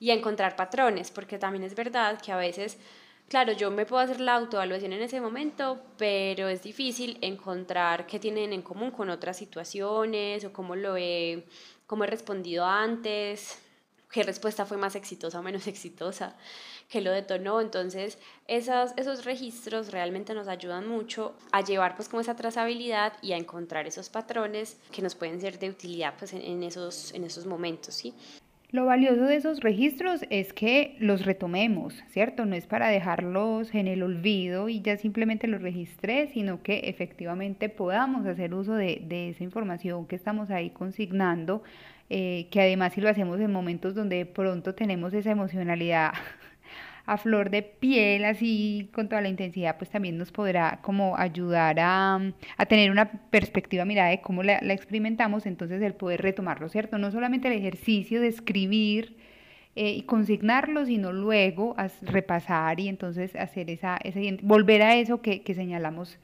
y 0.00 0.10
a 0.10 0.14
encontrar 0.14 0.56
patrones, 0.56 1.10
porque 1.10 1.38
también 1.38 1.62
es 1.62 1.76
verdad 1.76 2.20
que 2.20 2.32
a 2.32 2.36
veces, 2.36 2.78
claro, 3.28 3.52
yo 3.52 3.70
me 3.70 3.86
puedo 3.86 4.02
hacer 4.02 4.20
la 4.20 4.34
autoevaluación 4.34 4.92
en 4.92 5.02
ese 5.02 5.20
momento, 5.20 5.80
pero 5.96 6.48
es 6.48 6.62
difícil 6.62 7.18
encontrar 7.20 8.06
qué 8.06 8.18
tienen 8.18 8.52
en 8.52 8.62
común 8.62 8.90
con 8.90 9.10
otras 9.10 9.36
situaciones 9.36 10.44
o 10.44 10.52
cómo 10.52 10.74
lo 10.74 10.96
he, 10.96 11.44
cómo 11.86 12.02
he 12.02 12.08
respondido 12.08 12.66
antes, 12.66 13.62
qué 14.10 14.24
respuesta 14.24 14.66
fue 14.66 14.76
más 14.76 14.96
exitosa 14.96 15.38
o 15.38 15.42
menos 15.42 15.66
exitosa 15.68 16.36
que 16.90 17.00
lo 17.00 17.12
detonó. 17.12 17.62
Entonces, 17.62 18.18
esos, 18.48 18.92
esos 18.96 19.24
registros 19.24 19.92
realmente 19.92 20.34
nos 20.34 20.48
ayudan 20.48 20.86
mucho 20.86 21.34
a 21.52 21.62
llevar 21.62 21.94
pues 21.94 22.08
como 22.08 22.20
esa 22.20 22.36
trazabilidad 22.36 23.14
y 23.22 23.32
a 23.32 23.36
encontrar 23.36 23.86
esos 23.86 24.10
patrones 24.10 24.78
que 24.92 25.00
nos 25.00 25.14
pueden 25.14 25.40
ser 25.40 25.58
de 25.58 25.70
utilidad 25.70 26.14
pues 26.18 26.34
en, 26.34 26.62
esos, 26.62 27.14
en 27.14 27.24
esos 27.24 27.46
momentos, 27.46 27.94
¿sí? 27.94 28.12
Lo 28.72 28.86
valioso 28.86 29.22
de 29.22 29.34
esos 29.34 29.60
registros 29.60 30.24
es 30.30 30.52
que 30.52 30.96
los 31.00 31.24
retomemos, 31.24 31.94
¿cierto? 32.10 32.44
No 32.44 32.54
es 32.54 32.66
para 32.66 32.88
dejarlos 32.88 33.74
en 33.74 33.88
el 33.88 34.04
olvido 34.04 34.68
y 34.68 34.80
ya 34.80 34.96
simplemente 34.96 35.48
los 35.48 35.60
registré, 35.60 36.28
sino 36.28 36.62
que 36.62 36.78
efectivamente 36.84 37.68
podamos 37.68 38.26
hacer 38.26 38.54
uso 38.54 38.74
de, 38.74 39.02
de 39.04 39.30
esa 39.30 39.42
información 39.42 40.06
que 40.06 40.14
estamos 40.14 40.50
ahí 40.50 40.70
consignando, 40.70 41.64
eh, 42.10 42.46
que 42.52 42.60
además 42.60 42.92
si 42.92 43.00
lo 43.00 43.08
hacemos 43.08 43.40
en 43.40 43.52
momentos 43.52 43.96
donde 43.96 44.18
de 44.18 44.26
pronto 44.26 44.72
tenemos 44.72 45.14
esa 45.14 45.32
emocionalidad 45.32 46.12
a 47.06 47.16
flor 47.16 47.50
de 47.50 47.62
piel, 47.62 48.24
así 48.24 48.90
con 48.92 49.08
toda 49.08 49.20
la 49.20 49.28
intensidad, 49.28 49.76
pues 49.78 49.90
también 49.90 50.18
nos 50.18 50.32
podrá 50.32 50.80
como 50.82 51.16
ayudar 51.16 51.78
a, 51.80 52.20
a 52.56 52.66
tener 52.66 52.90
una 52.90 53.10
perspectiva 53.30 53.84
mirada 53.84 54.10
de 54.10 54.20
cómo 54.20 54.42
la, 54.42 54.60
la, 54.62 54.72
experimentamos, 54.74 55.46
entonces 55.46 55.82
el 55.82 55.94
poder 55.94 56.22
retomarlo, 56.22 56.68
¿cierto? 56.68 56.98
No 56.98 57.10
solamente 57.10 57.48
el 57.48 57.54
ejercicio 57.54 58.20
de 58.20 58.28
escribir 58.28 59.16
eh, 59.76 59.90
y 59.92 60.02
consignarlo, 60.02 60.84
sino 60.84 61.12
luego 61.12 61.76
repasar 62.02 62.80
y 62.80 62.88
entonces 62.88 63.36
hacer 63.36 63.70
esa, 63.70 63.98
volver 64.42 64.82
a 64.82 64.96
eso 64.96 65.22
que, 65.22 65.42
que 65.42 65.54
señalamos 65.54 66.18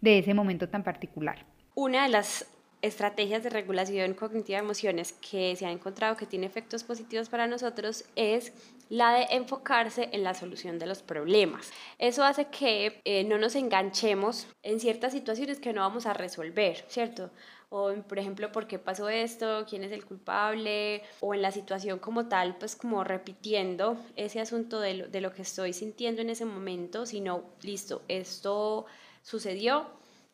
de 0.00 0.18
ese 0.18 0.34
momento 0.34 0.68
tan 0.68 0.84
particular. 0.84 1.44
Una 1.74 2.04
de 2.04 2.10
las 2.10 2.46
estrategias 2.82 3.42
de 3.42 3.50
regulación 3.50 4.14
cognitiva 4.14 4.58
de 4.58 4.64
emociones 4.64 5.12
que 5.14 5.56
se 5.56 5.64
ha 5.64 5.70
encontrado 5.70 6.16
que 6.16 6.26
tiene 6.26 6.46
efectos 6.46 6.82
positivos 6.82 7.28
para 7.28 7.46
nosotros 7.46 8.04
es 8.16 8.52
la 8.88 9.14
de 9.14 9.26
enfocarse 9.30 10.10
en 10.12 10.24
la 10.24 10.34
solución 10.34 10.78
de 10.78 10.86
los 10.86 11.02
problemas. 11.02 11.70
Eso 11.98 12.24
hace 12.24 12.46
que 12.46 13.00
eh, 13.04 13.24
no 13.24 13.38
nos 13.38 13.54
enganchemos 13.54 14.46
en 14.62 14.80
ciertas 14.80 15.12
situaciones 15.12 15.60
que 15.60 15.72
no 15.72 15.80
vamos 15.80 16.06
a 16.06 16.12
resolver, 16.12 16.84
¿cierto? 16.88 17.30
O, 17.70 17.90
por 18.06 18.18
ejemplo, 18.18 18.52
¿por 18.52 18.66
qué 18.66 18.78
pasó 18.78 19.08
esto? 19.08 19.64
¿Quién 19.66 19.82
es 19.84 19.92
el 19.92 20.04
culpable? 20.04 21.02
O 21.20 21.32
en 21.32 21.40
la 21.40 21.52
situación 21.52 21.98
como 22.00 22.28
tal, 22.28 22.56
pues 22.58 22.76
como 22.76 23.02
repitiendo 23.02 23.96
ese 24.14 24.40
asunto 24.40 24.78
de 24.78 24.94
lo, 24.94 25.08
de 25.08 25.22
lo 25.22 25.32
que 25.32 25.40
estoy 25.40 25.72
sintiendo 25.72 26.20
en 26.20 26.28
ese 26.28 26.44
momento, 26.44 27.06
sino, 27.06 27.44
listo, 27.62 28.02
esto 28.08 28.84
sucedió, 29.22 29.86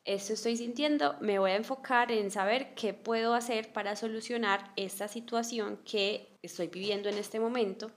esto 0.09 0.33
estoy 0.33 0.57
sintiendo, 0.57 1.17
me 1.21 1.39
voy 1.39 1.51
a 1.51 1.57
enfocar 1.57 2.11
en 2.11 2.31
saber 2.31 2.75
qué 2.75 2.95
puedo 2.95 3.35
hacer 3.35 3.75
para 3.75 3.95
solucionar 3.95 4.73
esta 4.75 5.07
situación 5.07 5.79
que 5.85 6.35
estoy 6.41 6.69
viviendo 6.69 7.11
en 7.11 7.19
este 7.19 7.39
momento 7.39 7.91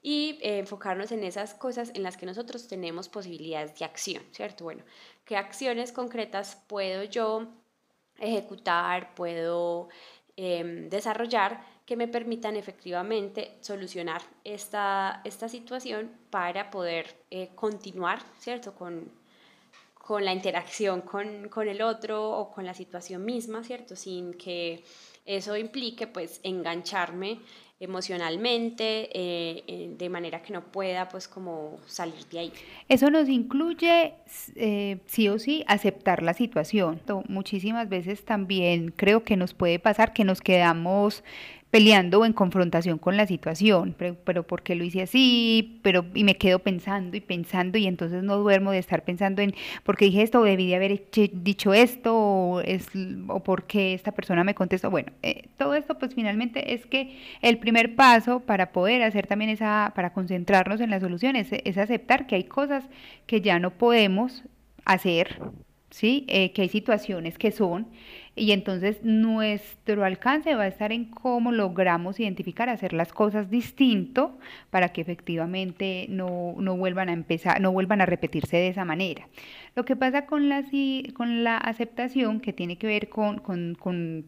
y 0.00 0.38
eh, 0.40 0.60
enfocarnos 0.60 1.12
en 1.12 1.22
esas 1.22 1.52
cosas 1.52 1.92
en 1.94 2.02
las 2.02 2.16
que 2.16 2.24
nosotros 2.24 2.66
tenemos 2.66 3.10
posibilidades 3.10 3.78
de 3.78 3.84
acción, 3.84 4.22
¿cierto? 4.32 4.64
Bueno, 4.64 4.84
¿qué 5.26 5.36
acciones 5.36 5.92
concretas 5.92 6.56
puedo 6.66 7.04
yo 7.04 7.48
ejecutar, 8.18 9.14
puedo 9.14 9.90
em, 10.36 10.88
desarrollar 10.88 11.62
que 11.84 11.94
me 11.94 12.08
permitan 12.08 12.56
efectivamente 12.56 13.58
solucionar 13.60 14.22
esta, 14.44 15.20
esta 15.24 15.46
situación 15.50 16.10
para 16.30 16.70
poder 16.70 17.22
eh, 17.30 17.50
continuar, 17.54 18.22
¿cierto? 18.38 18.74
Con, 18.74 19.19
con 20.10 20.24
la 20.24 20.32
interacción 20.32 21.02
con, 21.02 21.48
con, 21.50 21.68
el 21.68 21.80
otro 21.82 22.32
o 22.32 22.50
con 22.50 22.66
la 22.66 22.74
situación 22.74 23.24
misma, 23.24 23.62
¿cierto? 23.62 23.94
Sin 23.94 24.34
que 24.34 24.82
eso 25.24 25.56
implique 25.56 26.08
pues 26.08 26.40
engancharme 26.42 27.38
emocionalmente 27.78 29.08
eh, 29.14 29.94
de 29.96 30.08
manera 30.08 30.42
que 30.42 30.52
no 30.52 30.64
pueda 30.64 31.08
pues 31.08 31.28
como 31.28 31.78
salir 31.86 32.26
de 32.26 32.40
ahí. 32.40 32.52
Eso 32.88 33.08
nos 33.08 33.28
incluye 33.28 34.14
eh, 34.56 34.98
sí 35.06 35.28
o 35.28 35.38
sí 35.38 35.62
aceptar 35.68 36.24
la 36.24 36.34
situación. 36.34 37.00
Muchísimas 37.28 37.88
veces 37.88 38.24
también 38.24 38.90
creo 38.90 39.22
que 39.22 39.36
nos 39.36 39.54
puede 39.54 39.78
pasar 39.78 40.12
que 40.12 40.24
nos 40.24 40.40
quedamos 40.40 41.22
peleando 41.70 42.20
o 42.20 42.24
en 42.24 42.32
confrontación 42.32 42.98
con 42.98 43.16
la 43.16 43.26
situación, 43.26 43.94
pero, 43.96 44.16
pero 44.24 44.46
¿por 44.46 44.62
qué 44.62 44.74
lo 44.74 44.84
hice 44.84 45.02
así? 45.02 45.78
Pero, 45.82 46.04
y 46.14 46.24
me 46.24 46.36
quedo 46.36 46.58
pensando 46.58 47.16
y 47.16 47.20
pensando 47.20 47.78
y 47.78 47.86
entonces 47.86 48.22
no 48.22 48.36
duermo 48.38 48.72
de 48.72 48.78
estar 48.78 49.04
pensando 49.04 49.40
en 49.40 49.54
por 49.84 49.96
qué 49.96 50.06
dije 50.06 50.22
esto 50.22 50.40
o 50.40 50.44
debí 50.44 50.68
de 50.68 50.76
haber 50.76 51.04
dicho 51.32 51.72
esto 51.72 52.16
o, 52.16 52.60
es, 52.60 52.88
o 53.28 53.40
por 53.40 53.64
qué 53.64 53.94
esta 53.94 54.12
persona 54.12 54.42
me 54.42 54.54
contestó. 54.54 54.90
Bueno, 54.90 55.12
eh, 55.22 55.48
todo 55.56 55.74
esto 55.74 55.98
pues 55.98 56.14
finalmente 56.14 56.74
es 56.74 56.86
que 56.86 57.16
el 57.40 57.58
primer 57.58 57.94
paso 57.94 58.40
para 58.40 58.72
poder 58.72 59.02
hacer 59.02 59.26
también 59.26 59.50
esa, 59.50 59.92
para 59.94 60.12
concentrarnos 60.12 60.80
en 60.80 60.90
las 60.90 61.02
soluciones 61.02 61.48
es 61.52 61.78
aceptar 61.78 62.26
que 62.26 62.34
hay 62.34 62.44
cosas 62.44 62.84
que 63.26 63.40
ya 63.40 63.58
no 63.60 63.70
podemos 63.70 64.42
hacer 64.84 65.38
¿sí? 65.90 66.24
Eh, 66.28 66.52
que 66.52 66.62
hay 66.62 66.68
situaciones 66.68 67.38
que 67.38 67.52
son, 67.52 67.88
y 68.40 68.52
entonces 68.52 69.04
nuestro 69.04 70.02
alcance 70.02 70.54
va 70.54 70.62
a 70.62 70.66
estar 70.66 70.92
en 70.92 71.04
cómo 71.04 71.52
logramos 71.52 72.18
identificar, 72.18 72.70
hacer 72.70 72.94
las 72.94 73.12
cosas 73.12 73.50
distinto 73.50 74.38
para 74.70 74.94
que 74.94 75.02
efectivamente 75.02 76.06
no, 76.08 76.54
no 76.56 76.74
vuelvan 76.74 77.10
a 77.10 77.12
empezar, 77.12 77.60
no 77.60 77.70
vuelvan 77.70 78.00
a 78.00 78.06
repetirse 78.06 78.56
de 78.56 78.68
esa 78.68 78.86
manera. 78.86 79.28
Lo 79.76 79.84
que 79.84 79.94
pasa 79.94 80.24
con 80.24 80.48
la, 80.48 80.64
con 81.12 81.44
la 81.44 81.58
aceptación, 81.58 82.40
que 82.40 82.54
tiene 82.54 82.78
que 82.78 82.86
ver 82.86 83.10
con, 83.10 83.40
con, 83.40 83.74
con 83.74 84.24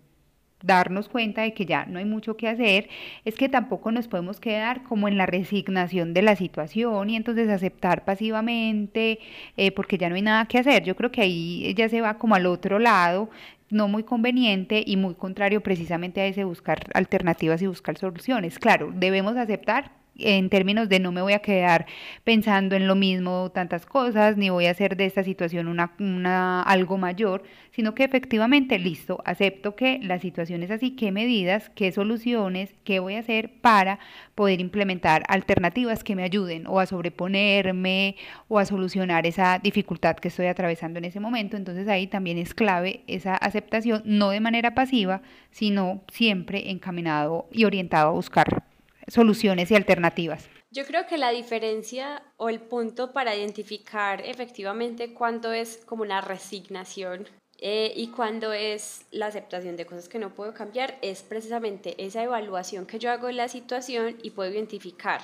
darnos 0.63 1.09
cuenta 1.09 1.43
de 1.43 1.55
que 1.55 1.65
ya 1.65 1.87
no 1.87 1.99
hay 1.99 2.05
mucho 2.05 2.37
que 2.37 2.49
hacer, 2.49 2.91
es 3.25 3.35
que 3.35 3.49
tampoco 3.49 3.93
nos 3.93 4.09
podemos 4.09 4.41
quedar 4.41 4.83
como 4.83 5.09
en 5.09 5.17
la 5.17 5.25
resignación 5.25 6.15
de 6.15 6.23
la 6.23 6.37
situación 6.37 7.11
y 7.11 7.17
entonces 7.17 7.49
aceptar 7.49 8.05
pasivamente 8.05 9.21
eh, 9.57 9.73
porque 9.73 9.99
ya 9.99 10.09
no 10.09 10.17
hay 10.17 10.23
nada 10.23 10.47
que 10.47 10.59
hacer. 10.59 10.85
Yo 10.85 10.97
creo 10.97 11.11
que 11.11 11.23
ahí 11.23 11.75
ya 11.75 11.89
se 11.89 12.01
va 12.01 12.19
como 12.19 12.35
al 12.35 12.47
otro 12.47 12.79
lado, 12.79 13.31
no 13.73 13.89
muy 13.89 14.05
conveniente 14.05 14.85
y 14.87 14.97
muy 14.97 15.15
contrario 15.15 15.63
precisamente 15.63 16.21
a 16.21 16.27
ese 16.27 16.45
buscar 16.45 16.85
alternativas 16.95 17.63
y 17.63 17.67
buscar 17.67 17.99
soluciones. 17.99 18.59
Claro, 18.59 18.93
debemos 18.95 19.37
aceptar 19.37 20.02
en 20.17 20.51
términos 20.51 20.89
de 20.89 21.01
no 21.01 21.13
me 21.13 21.23
voy 21.23 21.33
a 21.33 21.41
quedar 21.41 21.87
pensando 22.25 22.77
en 22.77 22.87
lo 22.87 22.95
mismo 22.95 23.51
tantas 23.51 23.87
cosas, 23.87 24.37
ni 24.37 24.51
voy 24.51 24.67
a 24.67 24.71
hacer 24.71 24.97
de 24.97 25.07
esta 25.07 25.25
situación 25.25 25.69
una, 25.69 25.93
una, 25.99 26.63
algo 26.63 26.99
mayor, 26.99 27.43
sino 27.71 27.95
que 27.95 28.05
efectivamente, 28.05 28.79
listo, 28.79 29.23
acepto 29.25 29.75
que 29.75 29.99
la 30.03 30.19
situación 30.19 30.63
es 30.63 30.71
así, 30.71 30.91
qué 30.93 31.11
medidas, 31.13 31.71
qué 31.71 31.91
soluciones, 31.93 32.75
qué 32.85 33.01
voy 33.01 33.15
a 33.15 33.21
hacer 33.21 33.51
para 33.61 33.99
poder 34.35 34.61
implementar 34.61 35.25
alternativas 35.29 36.05
que 36.05 36.17
me 36.17 36.25
ayuden 36.25 36.67
o 36.67 36.81
a 36.81 36.87
sobreponerme 36.87 38.17
o 38.49 38.59
a 38.59 38.67
solucionar 38.67 39.27
esa 39.27 39.59
dificultad 39.59 40.17
que 40.17 40.29
estoy 40.29 40.47
atravesando 40.47 40.99
en 40.99 41.07
ese 41.07 41.21
momento. 41.21 41.57
Entonces 41.57 41.89
ahí 41.89 42.07
también 42.07 42.39
es 42.39 42.55
clave 42.55 43.03
esa 43.07 43.37
aceptación, 43.37 44.03
no 44.05 44.31
de 44.31 44.41
manera 44.41 44.75
pasiva, 44.75 45.23
sino 45.51 46.03
siempre 46.13 46.71
encaminado 46.71 47.47
y 47.51 47.65
orientado 47.65 48.11
a 48.11 48.13
buscar 48.13 48.72
soluciones 49.13 49.71
y 49.71 49.75
alternativas. 49.75 50.49
Yo 50.71 50.87
creo 50.87 51.07
que 51.07 51.19
la 51.19 51.31
diferencia 51.31 52.23
o 52.39 52.49
el 52.49 52.61
punto 52.61 53.13
para 53.13 53.37
identificar 53.37 54.23
efectivamente 54.25 55.13
cuándo 55.13 55.53
es 55.53 55.83
como 55.85 56.03
una 56.03 56.23
resignación 56.23 57.29
eh, 57.59 57.93
y 57.95 58.09
cuándo 58.09 58.55
es 58.55 59.05
la 59.11 59.27
aceptación 59.27 59.77
de 59.77 59.85
cosas 59.85 60.09
que 60.09 60.19
no 60.19 60.35
puedo 60.35 60.55
cambiar 60.55 60.99
es 61.03 61.23
precisamente 61.23 61.95
esa 62.03 62.23
evaluación 62.23 62.87
que 62.87 62.99
yo 62.99 63.11
hago 63.11 63.27
de 63.27 63.35
la 63.35 63.49
situación 63.49 64.17
y 64.23 64.31
puedo 64.31 64.51
identificar 64.51 65.21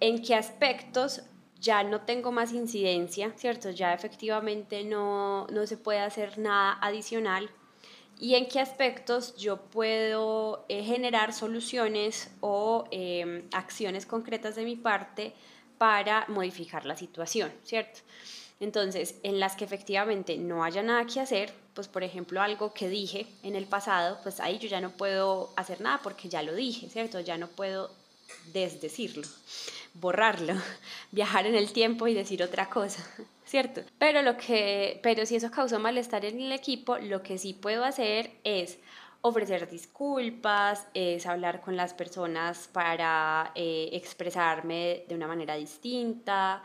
en 0.00 0.20
qué 0.20 0.34
aspectos 0.34 1.22
ya 1.60 1.84
no 1.84 2.00
tengo 2.00 2.32
más 2.32 2.52
incidencia, 2.52 3.32
¿cierto? 3.36 3.70
Ya 3.70 3.94
efectivamente 3.94 4.82
no, 4.82 5.46
no 5.46 5.66
se 5.66 5.76
puede 5.76 6.00
hacer 6.00 6.38
nada 6.38 6.78
adicional 6.80 7.50
y 8.20 8.34
en 8.34 8.48
qué 8.48 8.60
aspectos 8.60 9.34
yo 9.36 9.56
puedo 9.56 10.66
eh, 10.68 10.84
generar 10.84 11.32
soluciones 11.32 12.30
o 12.40 12.84
em, 12.90 13.48
acciones 13.52 14.04
concretas 14.04 14.56
de 14.56 14.64
mi 14.64 14.76
parte 14.76 15.32
para 15.78 16.26
modificar 16.28 16.84
la 16.84 16.96
situación, 16.96 17.50
¿cierto? 17.64 18.00
Entonces, 18.60 19.14
en 19.22 19.40
las 19.40 19.56
que 19.56 19.64
efectivamente 19.64 20.36
no 20.36 20.62
haya 20.62 20.82
nada 20.82 21.06
que 21.06 21.18
hacer, 21.18 21.54
pues 21.72 21.88
por 21.88 22.04
ejemplo 22.04 22.42
algo 22.42 22.74
que 22.74 22.90
dije 22.90 23.26
en 23.42 23.56
el 23.56 23.64
pasado, 23.64 24.18
pues 24.22 24.38
ahí 24.38 24.58
yo 24.58 24.68
ya 24.68 24.82
no 24.82 24.90
puedo 24.90 25.50
hacer 25.56 25.80
nada 25.80 26.00
porque 26.02 26.28
ya 26.28 26.42
lo 26.42 26.54
dije, 26.54 26.90
¿cierto? 26.90 27.20
Ya 27.20 27.38
no 27.38 27.48
puedo 27.48 27.90
desdecirlo, 28.52 29.26
borrarlo, 29.94 30.52
viajar 31.10 31.46
en 31.46 31.54
el 31.54 31.72
tiempo 31.72 32.06
y 32.06 32.12
decir 32.12 32.42
otra 32.42 32.68
cosa. 32.68 33.02
¿Cierto? 33.50 33.80
Pero, 33.98 34.22
lo 34.22 34.36
que, 34.36 35.00
pero 35.02 35.26
si 35.26 35.34
eso 35.34 35.50
causó 35.50 35.80
malestar 35.80 36.24
en 36.24 36.40
el 36.40 36.52
equipo, 36.52 36.98
lo 36.98 37.20
que 37.24 37.36
sí 37.36 37.52
puedo 37.52 37.84
hacer 37.84 38.30
es 38.44 38.78
ofrecer 39.22 39.68
disculpas, 39.68 40.86
es 40.94 41.26
hablar 41.26 41.60
con 41.60 41.76
las 41.76 41.92
personas 41.92 42.68
para 42.72 43.50
eh, 43.56 43.88
expresarme 43.92 45.04
de 45.08 45.16
una 45.16 45.26
manera 45.26 45.56
distinta, 45.56 46.62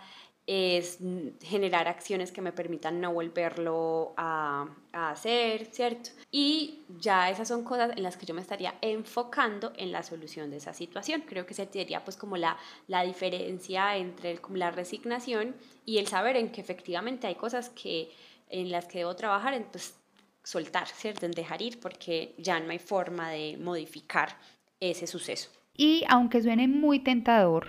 es 0.47 0.99
generar 1.41 1.87
acciones 1.87 2.31
que 2.31 2.41
me 2.41 2.51
permitan 2.51 3.01
no 3.01 3.11
volverlo 3.13 4.13
a, 4.17 4.67
hacer, 4.93 5.65
¿cierto? 5.73 6.11
Y 6.31 6.83
ya 6.99 7.29
esas 7.29 7.49
son 7.49 7.63
cosas 7.63 7.91
en 7.97 8.03
las 8.03 8.15
que 8.15 8.25
yo 8.25 8.33
me 8.33 8.41
estaría 8.41 8.75
enfocando 8.81 9.73
en 9.75 9.91
la 9.91 10.03
solución 10.03 10.49
de 10.51 10.57
esa 10.57 10.73
situación. 10.73 11.23
Creo 11.27 11.45
que 11.45 11.53
se 11.53 11.65
sería 11.65 12.03
pues 12.05 12.15
como 12.15 12.37
la, 12.37 12.57
la 12.87 13.03
diferencia 13.03 13.97
entre 13.97 14.39
la 14.53 14.71
resignación 14.71 15.55
y 15.83 15.97
el 15.97 16.07
saber 16.07 16.37
en 16.37 16.49
que 16.51 16.61
efectivamente 16.61 17.27
hay 17.27 17.35
cosas 17.35 17.69
que, 17.69 18.09
en 18.49 18.71
las 18.71 18.85
que 18.85 18.99
debo 18.99 19.15
trabajar, 19.15 19.53
en 19.53 19.65
pues 19.65 19.95
soltar, 20.43 20.87
¿cierto? 20.87 21.25
En 21.25 21.31
dejar 21.31 21.61
ir 21.61 21.79
porque 21.79 22.33
ya 22.37 22.59
no 22.59 22.71
hay 22.71 22.79
forma 22.79 23.31
de 23.31 23.57
modificar 23.57 24.37
ese 24.79 25.07
suceso. 25.07 25.49
Y 25.77 26.03
aunque 26.07 26.41
suene 26.41 26.67
muy 26.67 26.99
tentador, 26.99 27.67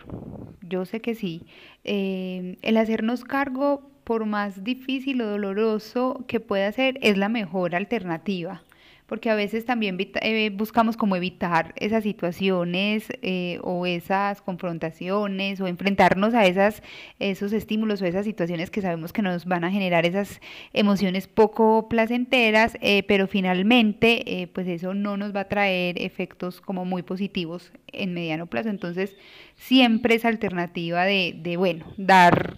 yo 0.62 0.84
sé 0.84 1.00
que 1.00 1.14
sí, 1.14 1.42
eh, 1.84 2.58
el 2.62 2.76
hacernos 2.76 3.24
cargo, 3.24 3.90
por 4.04 4.24
más 4.24 4.62
difícil 4.62 5.20
o 5.20 5.26
doloroso 5.26 6.24
que 6.28 6.38
pueda 6.38 6.70
ser, 6.70 6.98
es 7.02 7.18
la 7.18 7.28
mejor 7.28 7.74
alternativa 7.74 8.62
porque 9.06 9.30
a 9.30 9.34
veces 9.34 9.64
también 9.64 9.96
eh, 9.98 10.50
buscamos 10.50 10.96
como 10.96 11.16
evitar 11.16 11.72
esas 11.76 12.02
situaciones 12.02 13.08
eh, 13.22 13.58
o 13.62 13.86
esas 13.86 14.42
confrontaciones 14.42 15.60
o 15.60 15.66
enfrentarnos 15.66 16.34
a 16.34 16.46
esas, 16.46 16.82
esos 17.18 17.52
estímulos 17.52 18.02
o 18.02 18.06
esas 18.06 18.24
situaciones 18.24 18.70
que 18.70 18.82
sabemos 18.82 19.12
que 19.12 19.22
nos 19.22 19.44
van 19.44 19.64
a 19.64 19.70
generar 19.70 20.06
esas 20.06 20.40
emociones 20.72 21.28
poco 21.28 21.88
placenteras, 21.88 22.76
eh, 22.80 23.04
pero 23.04 23.26
finalmente 23.26 24.50
pues 24.52 24.66
eso 24.66 24.94
no 24.94 25.16
nos 25.16 25.34
va 25.34 25.40
a 25.40 25.48
traer 25.48 26.02
efectos 26.02 26.60
como 26.60 26.84
muy 26.84 27.02
positivos 27.02 27.72
en 27.92 28.12
mediano 28.12 28.46
plazo. 28.46 28.68
Entonces 28.68 29.16
siempre 29.56 30.14
esa 30.14 30.28
alternativa 30.28 31.04
de, 31.04 31.34
de 31.38 31.56
bueno, 31.56 31.86
dar, 31.96 32.56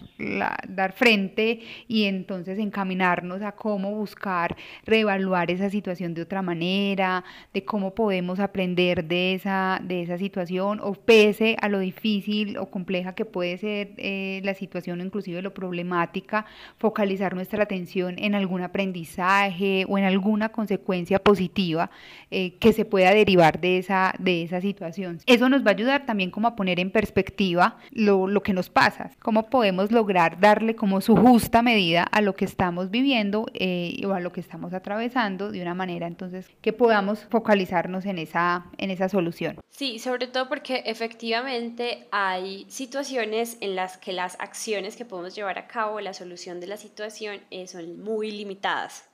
dar 0.67 0.91
frente 0.93 1.61
y 1.87 2.03
entonces 2.03 2.59
encaminarnos 2.59 3.41
a 3.41 3.53
cómo 3.53 3.91
buscar 3.95 4.55
reevaluar 4.85 5.49
esa 5.49 5.69
situación 5.69 6.13
de 6.13 6.21
otra 6.21 6.41
manera, 6.41 7.23
de 7.53 7.63
cómo 7.63 7.95
podemos 7.95 8.39
aprender 8.39 9.05
de 9.05 9.33
esa, 9.33 9.81
de 9.83 10.03
esa 10.03 10.17
situación, 10.17 10.79
o 10.83 10.93
pese 10.93 11.55
a 11.61 11.69
lo 11.69 11.79
difícil 11.79 12.57
o 12.57 12.69
compleja 12.69 13.15
que 13.15 13.25
puede 13.25 13.57
ser 13.57 13.93
eh, 13.97 14.41
la 14.43 14.53
situación, 14.53 15.01
inclusive 15.01 15.41
lo 15.41 15.53
problemática, 15.53 16.45
focalizar 16.77 17.33
nuestra 17.33 17.63
atención 17.63 18.15
en 18.19 18.35
algún 18.35 18.61
aprendizaje 18.61 19.85
o 19.87 19.97
en 19.97 20.03
alguna 20.03 20.49
consecuencia 20.49 21.19
positiva 21.19 21.89
eh, 22.29 22.55
que 22.59 22.73
se 22.73 22.85
pueda 22.85 23.13
derivar 23.13 23.59
de 23.61 23.77
esa, 23.77 24.13
de 24.19 24.43
esa 24.43 24.61
situación. 24.61 25.19
Eso 25.25 25.49
nos 25.49 25.63
va 25.63 25.71
a 25.71 25.73
ayudar 25.73 26.05
también 26.05 26.29
como 26.29 26.47
a 26.47 26.55
poner 26.55 26.79
en 26.79 26.88
perspectiva 26.89 27.77
lo, 27.91 28.27
lo 28.27 28.43
que 28.43 28.53
nos 28.53 28.69
pasa, 28.69 29.11
cómo 29.19 29.49
podemos 29.49 29.91
lograr 29.91 30.39
darle 30.39 30.75
como 30.75 31.01
su 31.01 31.15
justa 31.15 31.61
medida 31.61 32.03
a 32.03 32.21
lo 32.21 32.35
que 32.35 32.45
estamos 32.45 32.89
viviendo 32.89 33.45
eh, 33.53 34.01
o 34.05 34.13
a 34.13 34.19
lo 34.19 34.31
que 34.31 34.41
estamos 34.41 34.73
atravesando 34.73 35.51
de 35.51 35.61
una 35.61 35.73
manera 35.73 36.07
entonces 36.07 36.49
que 36.61 36.73
podamos 36.73 37.25
focalizarnos 37.29 38.05
en 38.05 38.19
esa, 38.19 38.65
en 38.77 38.91
esa 38.91 39.09
solución. 39.09 39.59
Sí, 39.69 39.99
sobre 39.99 40.27
todo 40.27 40.49
porque 40.49 40.83
efectivamente 40.85 42.07
hay 42.11 42.65
situaciones 42.69 43.57
en 43.61 43.75
las 43.75 43.97
que 43.97 44.13
las 44.13 44.39
acciones 44.39 44.95
que 44.95 45.05
podemos 45.05 45.35
llevar 45.35 45.57
a 45.57 45.67
cabo, 45.67 46.01
la 46.01 46.13
solución 46.13 46.59
de 46.59 46.67
la 46.67 46.77
situación, 46.77 47.39
eh, 47.51 47.67
son 47.67 48.01
muy 48.01 48.31
limitadas. 48.31 49.08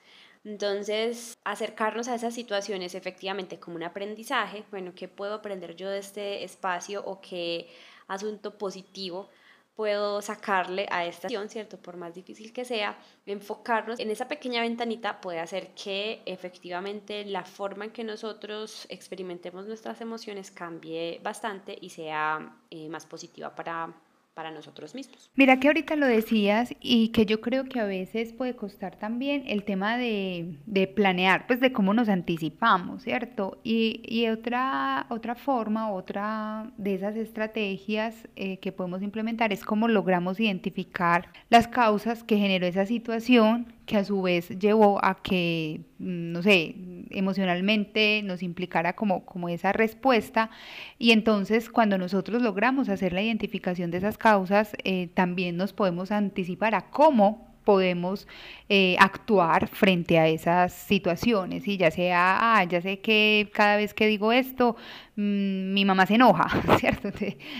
Entonces, 0.45 1.37
acercarnos 1.43 2.07
a 2.07 2.15
esas 2.15 2.33
situaciones 2.35 2.93
efectivamente 2.93 3.59
como 3.59 3.77
un 3.77 3.83
aprendizaje, 3.83 4.63
bueno, 4.69 4.93
¿qué 4.95 5.07
puedo 5.07 5.33
aprender 5.33 5.75
yo 5.75 5.89
de 5.89 5.97
este 5.97 6.43
espacio 6.43 7.03
o 7.03 7.19
qué 7.19 7.67
asunto 8.07 8.55
positivo 8.55 9.27
puedo 9.75 10.21
sacarle 10.21 10.87
a 10.89 11.05
esta 11.05 11.27
acción, 11.27 11.49
¿cierto? 11.49 11.77
Por 11.77 11.97
más 11.97 12.13
difícil 12.13 12.53
que 12.53 12.63
sea, 12.63 12.97
enfocarnos 13.25 13.99
en 13.99 14.09
esa 14.09 14.27
pequeña 14.27 14.61
ventanita 14.61 15.19
puede 15.19 15.39
hacer 15.39 15.69
que 15.75 16.21
efectivamente 16.25 17.25
la 17.25 17.43
forma 17.43 17.85
en 17.85 17.91
que 17.91 18.03
nosotros 18.03 18.85
experimentemos 18.89 19.65
nuestras 19.65 19.99
emociones 19.99 20.51
cambie 20.51 21.19
bastante 21.23 21.77
y 21.81 21.89
sea 21.89 22.55
eh, 22.69 22.87
más 22.87 23.05
positiva 23.05 23.53
para, 23.53 23.93
para 24.35 24.51
nosotros 24.51 24.93
mismos. 24.93 25.31
Mira 25.35 25.59
que 25.59 25.67
ahorita 25.67 25.95
lo 25.95 26.05
decías 26.05 26.75
y 26.81 27.07
que 27.09 27.25
yo 27.25 27.39
creo 27.39 27.63
que 27.63 27.79
a 27.79 27.85
veces 27.85 28.33
puede 28.33 28.55
costar 28.55 28.97
también 28.97 29.45
el 29.47 29.63
tema 29.63 29.97
de, 29.97 30.57
de 30.65 30.87
planear, 30.87 31.47
pues 31.47 31.61
de 31.61 31.71
cómo 31.71 31.93
nos 31.93 32.09
anticipamos, 32.09 33.03
¿cierto? 33.03 33.57
Y, 33.63 34.01
y 34.05 34.27
otra, 34.27 35.07
otra 35.09 35.35
forma, 35.35 35.89
otra 35.89 36.69
de 36.77 36.95
esas 36.95 37.15
estrategias 37.15 38.27
eh, 38.35 38.57
que 38.57 38.73
podemos 38.73 39.01
implementar 39.01 39.53
es 39.53 39.63
cómo 39.63 39.87
logramos 39.87 40.39
identificar 40.39 41.29
las 41.49 41.69
causas 41.69 42.23
que 42.23 42.37
generó 42.37 42.67
esa 42.67 42.85
situación 42.85 43.73
que 43.85 43.97
a 43.97 44.03
su 44.03 44.21
vez 44.21 44.49
llevó 44.59 45.03
a 45.03 45.15
que, 45.21 45.81
mm, 45.99 46.31
no 46.33 46.41
sé, 46.41 46.75
emocionalmente 47.09 48.21
nos 48.23 48.43
implicara 48.43 48.95
como, 48.95 49.25
como 49.25 49.49
esa 49.49 49.73
respuesta. 49.73 50.49
Y 50.97 51.11
entonces 51.11 51.69
cuando 51.69 51.97
nosotros 51.97 52.41
logramos 52.41 52.89
hacer 52.89 53.13
la 53.13 53.21
identificación 53.21 53.91
de 53.91 53.97
esas 53.97 54.17
causas, 54.17 54.73
eh, 54.83 55.07
también 55.13 55.57
nos 55.57 55.73
podemos 55.73 56.11
anticipar 56.11 56.75
a 56.75 56.89
cómo 56.89 57.54
podemos 57.65 58.27
eh, 58.69 58.95
actuar 58.99 59.67
frente 59.67 60.17
a 60.17 60.27
esas 60.27 60.73
situaciones 60.73 61.67
y 61.67 61.77
ya 61.77 61.91
sea, 61.91 62.57
ah, 62.57 62.63
ya 62.63 62.81
sé 62.81 62.99
que 62.99 63.49
cada 63.53 63.77
vez 63.77 63.93
que 63.93 64.07
digo 64.07 64.31
esto, 64.31 64.75
mm, 65.15 65.73
mi 65.73 65.83
mamá 65.85 66.05
se 66.05 66.15
enoja, 66.15 66.47
¿cierto? 66.79 67.09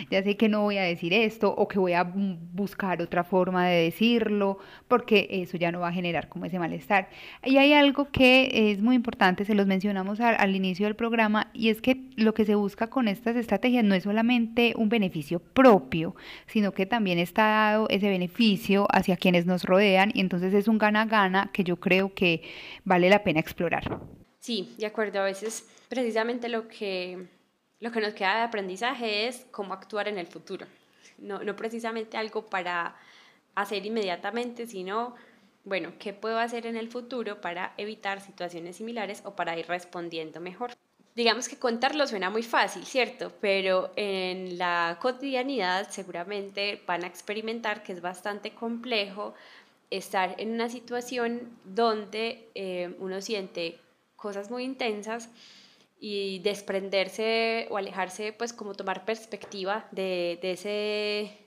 ya 0.09 0.23
sé 0.23 0.37
que 0.37 0.47
no 0.47 0.61
voy 0.61 0.77
a 0.77 0.83
decir 0.83 1.13
esto 1.13 1.53
o 1.53 1.67
que 1.67 1.79
voy 1.79 1.93
a 1.93 2.03
buscar 2.03 3.01
otra 3.01 3.23
forma 3.23 3.67
de 3.67 3.83
decirlo 3.83 4.59
porque 4.87 5.27
eso 5.29 5.57
ya 5.57 5.71
no 5.71 5.81
va 5.81 5.89
a 5.89 5.93
generar 5.93 6.29
como 6.29 6.45
ese 6.45 6.59
malestar. 6.59 7.09
Y 7.43 7.57
hay 7.57 7.73
algo 7.73 8.09
que 8.11 8.71
es 8.71 8.81
muy 8.81 8.95
importante, 8.95 9.45
se 9.45 9.55
los 9.55 9.67
mencionamos 9.67 10.19
al, 10.21 10.35
al 10.39 10.55
inicio 10.55 10.85
del 10.85 10.95
programa 10.95 11.49
y 11.53 11.69
es 11.69 11.81
que 11.81 12.05
lo 12.15 12.33
que 12.33 12.45
se 12.45 12.55
busca 12.55 12.87
con 12.87 13.07
estas 13.07 13.35
estrategias 13.35 13.83
no 13.83 13.95
es 13.95 14.03
solamente 14.03 14.73
un 14.77 14.89
beneficio 14.89 15.39
propio, 15.39 16.15
sino 16.47 16.71
que 16.73 16.85
también 16.85 17.19
está 17.19 17.43
dado 17.47 17.87
ese 17.89 18.09
beneficio 18.09 18.87
hacia 18.91 19.17
quienes 19.17 19.45
nos 19.45 19.63
rodean 19.63 19.94
y 20.13 20.19
entonces 20.19 20.53
es 20.53 20.67
un 20.67 20.77
gana-gana 20.77 21.49
que 21.53 21.63
yo 21.63 21.77
creo 21.77 22.13
que 22.13 22.43
vale 22.83 23.09
la 23.09 23.23
pena 23.23 23.39
explorar. 23.39 23.99
Sí, 24.39 24.75
de 24.77 24.85
acuerdo. 24.85 25.21
A 25.21 25.23
veces 25.25 25.67
precisamente 25.89 26.49
lo 26.49 26.67
que, 26.67 27.27
lo 27.79 27.91
que 27.91 28.01
nos 28.01 28.13
queda 28.13 28.37
de 28.37 28.43
aprendizaje 28.43 29.27
es 29.27 29.45
cómo 29.51 29.73
actuar 29.73 30.07
en 30.07 30.17
el 30.17 30.27
futuro. 30.27 30.67
No, 31.17 31.43
no 31.43 31.55
precisamente 31.55 32.17
algo 32.17 32.45
para 32.45 32.95
hacer 33.55 33.85
inmediatamente, 33.85 34.67
sino, 34.67 35.15
bueno, 35.63 35.93
¿qué 35.97 36.13
puedo 36.13 36.37
hacer 36.37 36.67
en 36.67 36.75
el 36.75 36.89
futuro 36.89 37.41
para 37.41 37.73
evitar 37.77 38.21
situaciones 38.21 38.75
similares 38.75 39.21
o 39.25 39.35
para 39.35 39.57
ir 39.57 39.67
respondiendo 39.67 40.39
mejor? 40.39 40.71
Digamos 41.15 41.47
que 41.47 41.57
contarlo 41.57 42.05
suena 42.05 42.29
muy 42.29 42.43
fácil, 42.43 42.85
¿cierto? 42.85 43.31
Pero 43.39 43.93
en 43.95 44.57
la 44.57 44.97
cotidianidad 45.01 45.89
seguramente 45.89 46.83
van 46.85 47.05
a 47.05 47.07
experimentar 47.07 47.83
que 47.83 47.93
es 47.93 48.01
bastante 48.01 48.51
complejo 48.51 49.33
estar 49.89 50.35
en 50.39 50.51
una 50.51 50.69
situación 50.69 51.57
donde 51.63 52.49
eh, 52.55 52.95
uno 52.99 53.21
siente 53.21 53.79
cosas 54.15 54.49
muy 54.49 54.63
intensas 54.63 55.29
y 55.99 56.39
desprenderse 56.39 57.67
o 57.69 57.77
alejarse, 57.77 58.33
pues 58.33 58.53
como 58.53 58.73
tomar 58.73 59.05
perspectiva 59.05 59.87
de, 59.91 60.39
de, 60.41 60.51
ese, 60.51 61.37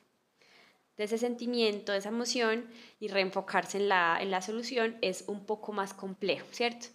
de 0.97 1.05
ese 1.05 1.19
sentimiento, 1.19 1.93
de 1.93 1.99
esa 1.99 2.09
emoción 2.09 2.67
y 3.01 3.09
reenfocarse 3.09 3.79
en 3.79 3.89
la, 3.89 4.19
en 4.21 4.31
la 4.31 4.43
solución 4.43 4.97
es 5.03 5.25
un 5.27 5.45
poco 5.45 5.73
más 5.73 5.95
complejo, 5.95 6.47
¿cierto? 6.53 6.87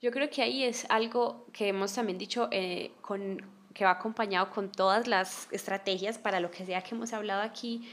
Yo 0.00 0.10
creo 0.12 0.30
que 0.30 0.40
ahí 0.42 0.64
es 0.64 0.86
algo 0.88 1.46
que 1.52 1.68
hemos 1.68 1.92
también 1.92 2.16
dicho 2.16 2.48
eh, 2.52 2.92
con, 3.02 3.44
que 3.74 3.84
va 3.84 3.90
acompañado 3.92 4.50
con 4.50 4.72
todas 4.72 5.06
las 5.06 5.48
estrategias 5.52 6.18
para 6.18 6.40
lo 6.40 6.50
que 6.50 6.64
sea 6.64 6.82
que 6.82 6.94
hemos 6.94 7.12
hablado 7.12 7.42
aquí, 7.42 7.86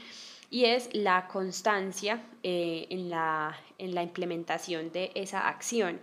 y 0.50 0.64
es 0.64 0.88
la 0.94 1.28
constancia 1.28 2.22
eh, 2.42 2.86
en, 2.90 3.10
la, 3.10 3.56
en, 3.78 3.94
la, 3.94 4.02
implementación 4.02 4.90
de 4.92 5.10
esa 5.14 5.46
acción, 5.48 6.00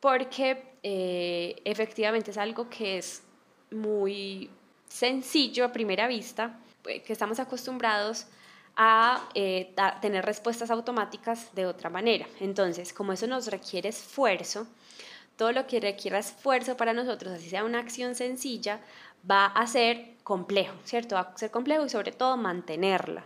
porque 0.00 0.76
eh, 0.82 1.60
efectivamente 1.64 2.30
es 2.30 2.38
algo 2.38 2.68
que 2.68 2.98
es 2.98 3.22
muy 3.70 4.50
sencillo 4.86 5.64
a 5.64 5.72
primera 5.72 6.06
vista, 6.06 6.60
eh, 6.86 7.02
que 7.02 7.12
estamos 7.12 7.40
acostumbrados 7.40 8.26
a 8.76 9.28
tener 10.02 10.24
respuestas 10.24 10.68
automáticas 10.68 11.54
de 11.54 11.64
otra 11.64 11.90
manera. 11.90 12.26
Entonces, 12.40 12.92
como 12.92 13.12
eso 13.12 13.28
nos 13.28 13.46
requiere 13.46 13.88
esfuerzo, 13.90 14.66
todo 15.36 15.52
lo 15.52 15.66
que 15.66 15.78
requiera 15.78 16.18
esfuerzo 16.18 16.76
para 16.76 16.92
nosotros, 16.92 17.34
así 17.34 17.48
sea 17.48 17.64
una 17.64 17.78
acción 17.78 18.16
sencilla, 18.16 18.80
va 19.28 19.46
a 19.46 19.66
ser 19.66 20.14
complejo, 20.24 20.74
¿cierto? 20.84 21.14
Va 21.14 21.20
a 21.22 21.36
ser 21.36 21.52
complejo 21.52 21.86
y 21.86 21.88
sobre 21.88 22.12
todo 22.12 22.36
mantenerla. 22.36 23.24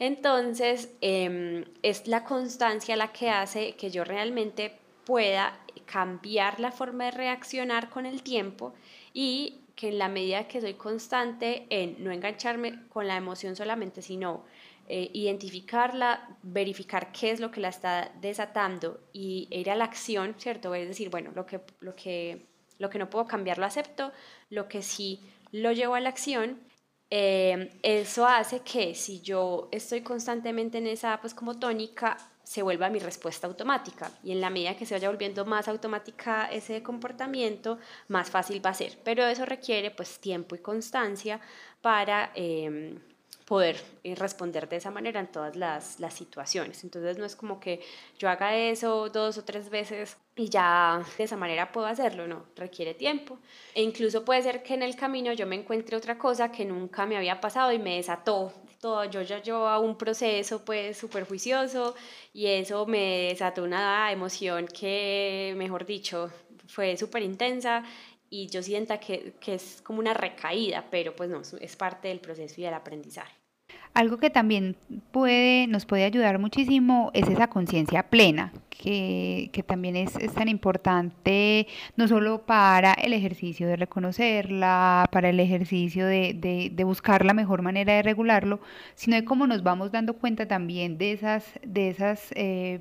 Entonces, 0.00 0.88
em, 1.02 1.66
es 1.82 2.08
la 2.08 2.24
constancia 2.24 2.96
la 2.96 3.12
que 3.12 3.28
hace 3.28 3.76
que 3.76 3.90
yo 3.90 4.02
realmente 4.02 4.72
pueda 5.04 5.60
cambiar 5.84 6.58
la 6.58 6.72
forma 6.72 7.04
de 7.04 7.10
reaccionar 7.10 7.90
con 7.90 8.06
el 8.06 8.22
tiempo 8.22 8.72
y 9.12 9.60
que 9.76 9.88
en 9.88 9.98
la 9.98 10.08
medida 10.08 10.48
que 10.48 10.62
soy 10.62 10.74
constante 10.74 11.66
en 11.68 12.02
no 12.02 12.10
engancharme 12.12 12.86
con 12.88 13.06
la 13.06 13.16
emoción 13.16 13.56
solamente, 13.56 14.00
sino 14.00 14.44
eh, 14.88 15.10
identificarla, 15.12 16.28
verificar 16.42 17.12
qué 17.12 17.30
es 17.30 17.40
lo 17.40 17.50
que 17.50 17.60
la 17.60 17.68
está 17.68 18.10
desatando 18.22 19.00
y 19.12 19.48
ir 19.50 19.70
a 19.70 19.76
la 19.76 19.84
acción, 19.84 20.34
¿cierto? 20.38 20.74
Es 20.74 20.88
decir, 20.88 21.10
bueno, 21.10 21.30
lo 21.34 21.44
que, 21.44 21.60
lo 21.80 21.94
que, 21.94 22.46
lo 22.78 22.88
que 22.88 22.98
no 22.98 23.10
puedo 23.10 23.26
cambiar 23.26 23.58
lo 23.58 23.66
acepto, 23.66 24.12
lo 24.48 24.66
que 24.66 24.80
sí 24.80 25.20
lo 25.52 25.72
llevo 25.72 25.94
a 25.94 26.00
la 26.00 26.08
acción 26.08 26.58
eh, 27.10 27.78
eso 27.82 28.26
hace 28.26 28.60
que 28.60 28.94
si 28.94 29.20
yo 29.20 29.68
estoy 29.72 30.02
constantemente 30.02 30.78
en 30.78 30.86
esa, 30.86 31.20
pues 31.20 31.34
como 31.34 31.58
tónica, 31.58 32.16
se 32.44 32.62
vuelva 32.62 32.90
mi 32.90 32.98
respuesta 32.98 33.46
automática. 33.46 34.10
Y 34.24 34.32
en 34.32 34.40
la 34.40 34.50
medida 34.50 34.76
que 34.76 34.86
se 34.86 34.94
vaya 34.94 35.08
volviendo 35.08 35.44
más 35.44 35.68
automática 35.68 36.46
ese 36.46 36.82
comportamiento, 36.82 37.78
más 38.08 38.30
fácil 38.30 38.64
va 38.64 38.70
a 38.70 38.74
ser. 38.74 38.98
Pero 39.04 39.24
eso 39.26 39.44
requiere 39.46 39.90
pues 39.90 40.18
tiempo 40.18 40.54
y 40.54 40.58
constancia 40.58 41.40
para... 41.80 42.32
Eh, 42.34 42.98
poder 43.50 43.82
eh, 44.04 44.14
responder 44.14 44.68
de 44.68 44.76
esa 44.76 44.92
manera 44.92 45.18
en 45.18 45.26
todas 45.26 45.56
las, 45.56 45.98
las, 45.98 46.14
situaciones. 46.14 46.84
Entonces 46.84 47.18
no 47.18 47.24
es 47.24 47.34
como 47.34 47.58
que 47.58 47.80
yo 48.16 48.28
haga 48.28 48.56
eso 48.56 49.08
dos 49.08 49.38
o 49.38 49.44
tres 49.44 49.70
veces 49.70 50.16
y 50.36 50.48
ya 50.48 51.02
de 51.18 51.24
esa 51.24 51.36
manera 51.36 51.72
puedo 51.72 51.86
hacerlo, 51.86 52.28
no, 52.28 52.46
requiere 52.54 52.94
tiempo. 52.94 53.38
E 53.74 53.82
incluso 53.82 54.24
puede 54.24 54.42
ser 54.42 54.62
que 54.62 54.74
en 54.74 54.84
el 54.84 54.94
camino 54.94 55.32
yo 55.32 55.46
me 55.46 55.56
encuentre 55.56 55.96
otra 55.96 56.16
cosa 56.16 56.52
que 56.52 56.64
nunca 56.64 57.06
me 57.06 57.16
había 57.16 57.40
pasado 57.40 57.72
y 57.72 57.80
me 57.80 57.96
desató 57.96 58.52
todo, 58.80 59.04
yo 59.04 59.20
ya 59.22 59.42
llevo 59.42 59.78
un 59.80 59.96
proceso 59.96 60.64
pues 60.64 60.96
súper 60.96 61.26
juicioso 61.26 61.94
y 62.32 62.46
eso 62.46 62.86
me 62.86 63.28
desató 63.30 63.62
una 63.64 64.10
emoción 64.10 64.66
que, 64.66 65.54
mejor 65.56 65.84
dicho, 65.84 66.30
fue 66.66 66.96
súper 66.96 67.22
intensa 67.22 67.82
y 68.30 68.46
yo 68.46 68.62
sienta 68.62 68.98
que, 69.00 69.34
que, 69.40 69.54
es 69.54 69.82
como 69.82 69.98
una 69.98 70.14
recaída, 70.14 70.86
pero 70.90 71.14
pues 71.16 71.28
no, 71.28 71.42
es 71.60 71.76
parte 71.76 72.08
del 72.08 72.20
proceso 72.20 72.60
y 72.60 72.64
del 72.64 72.74
aprendizaje. 72.74 73.34
algo 73.92 74.18
que 74.18 74.30
también 74.30 74.76
puede, 75.10 75.66
nos 75.66 75.84
puede 75.84 76.04
ayudar 76.04 76.38
muchísimo 76.38 77.10
es 77.12 77.28
esa 77.28 77.48
conciencia 77.48 78.04
plena, 78.04 78.52
que, 78.70 79.64
también 79.66 79.96
es, 79.96 80.12
tan 80.34 80.48
importante 80.48 81.66
no 81.96 82.08
solo 82.08 82.42
para 82.46 82.94
el 82.94 83.12
ejercicio 83.12 83.66
de 83.66 83.76
reconocerla, 83.76 85.08
para 85.12 85.28
el 85.28 85.40
ejercicio 85.40 86.06
de, 86.06 86.82
buscar 86.84 87.24
la 87.24 87.34
mejor 87.34 87.62
manera 87.62 87.94
de 87.94 88.02
regularlo, 88.02 88.60
sino 88.94 89.16
de 89.16 89.24
cómo 89.24 89.46
nos 89.46 89.62
vamos 89.62 89.92
dando 89.92 90.14
cuenta 90.14 90.46
también 90.46 90.98
de 90.98 91.12
esas, 91.12 91.44
de 91.62 91.88
esas 91.88 92.32
eh, 92.36 92.80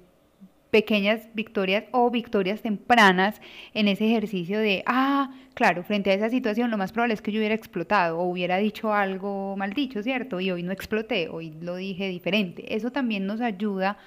pequeñas 0.71 1.21
victorias 1.33 1.85
o 1.91 2.09
victorias 2.11 2.61
tempranas 2.61 3.41
en 3.73 3.87
ese 3.87 4.05
ejercicio 4.05 4.59
de, 4.59 4.83
ah, 4.85 5.31
claro, 5.53 5.83
frente 5.83 6.11
a 6.11 6.13
esa 6.13 6.29
situación 6.29 6.71
lo 6.71 6.77
más 6.77 6.91
probable 6.91 7.13
es 7.13 7.21
que 7.21 7.31
yo 7.31 7.39
hubiera 7.39 7.55
explotado 7.55 8.19
o 8.19 8.23
hubiera 8.23 8.57
dicho 8.57 8.93
algo 8.93 9.55
mal 9.57 9.73
dicho, 9.73 10.03
¿cierto? 10.03 10.39
Y 10.39 10.51
hoy 10.51 10.63
no 10.63 10.71
exploté, 10.71 11.29
hoy 11.29 11.53
lo 11.61 11.75
dije 11.75 12.07
diferente. 12.07 12.75
Eso 12.75 12.91
también 12.91 13.25
nos 13.25 13.41
ayuda 13.41 13.97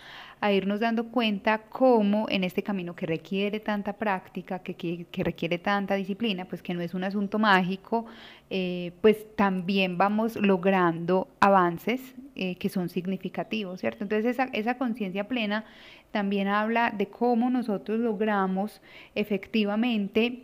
a 0.42 0.52
irnos 0.52 0.80
dando 0.80 1.06
cuenta 1.06 1.58
cómo 1.68 2.26
en 2.28 2.42
este 2.42 2.64
camino 2.64 2.96
que 2.96 3.06
requiere 3.06 3.60
tanta 3.60 3.92
práctica, 3.92 4.58
que, 4.58 4.74
que, 4.74 5.24
requiere 5.24 5.56
tanta 5.58 5.94
disciplina, 5.94 6.46
pues 6.46 6.62
que 6.62 6.74
no 6.74 6.80
es 6.80 6.94
un 6.94 7.04
asunto 7.04 7.38
mágico, 7.38 8.06
eh, 8.50 8.90
pues 9.00 9.24
también 9.36 9.96
vamos 9.98 10.34
logrando 10.34 11.28
avances 11.38 12.16
eh, 12.34 12.56
que 12.56 12.68
son 12.68 12.88
significativos, 12.88 13.78
¿cierto? 13.78 14.02
Entonces 14.02 14.32
esa, 14.32 14.48
esa 14.52 14.78
conciencia 14.78 15.28
plena 15.28 15.64
también 16.10 16.48
habla 16.48 16.90
de 16.90 17.06
cómo 17.06 17.48
nosotros 17.48 18.00
logramos 18.00 18.82
efectivamente 19.14 20.40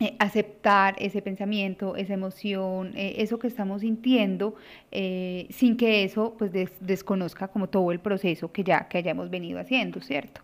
eh, 0.00 0.16
aceptar 0.18 0.96
ese 0.98 1.22
pensamiento, 1.22 1.96
esa 1.96 2.14
emoción, 2.14 2.92
eh, 2.96 3.16
eso 3.18 3.38
que 3.38 3.46
estamos 3.46 3.82
sintiendo, 3.82 4.56
eh, 4.90 5.46
sin 5.50 5.76
que 5.76 6.02
eso 6.02 6.34
pues 6.38 6.50
desconozca 6.80 7.48
como 7.48 7.68
todo 7.68 7.92
el 7.92 8.00
proceso 8.00 8.50
que 8.50 8.64
ya 8.64 8.88
que 8.88 8.98
hayamos 8.98 9.30
venido 9.30 9.60
haciendo, 9.60 10.00
¿cierto? 10.00 10.40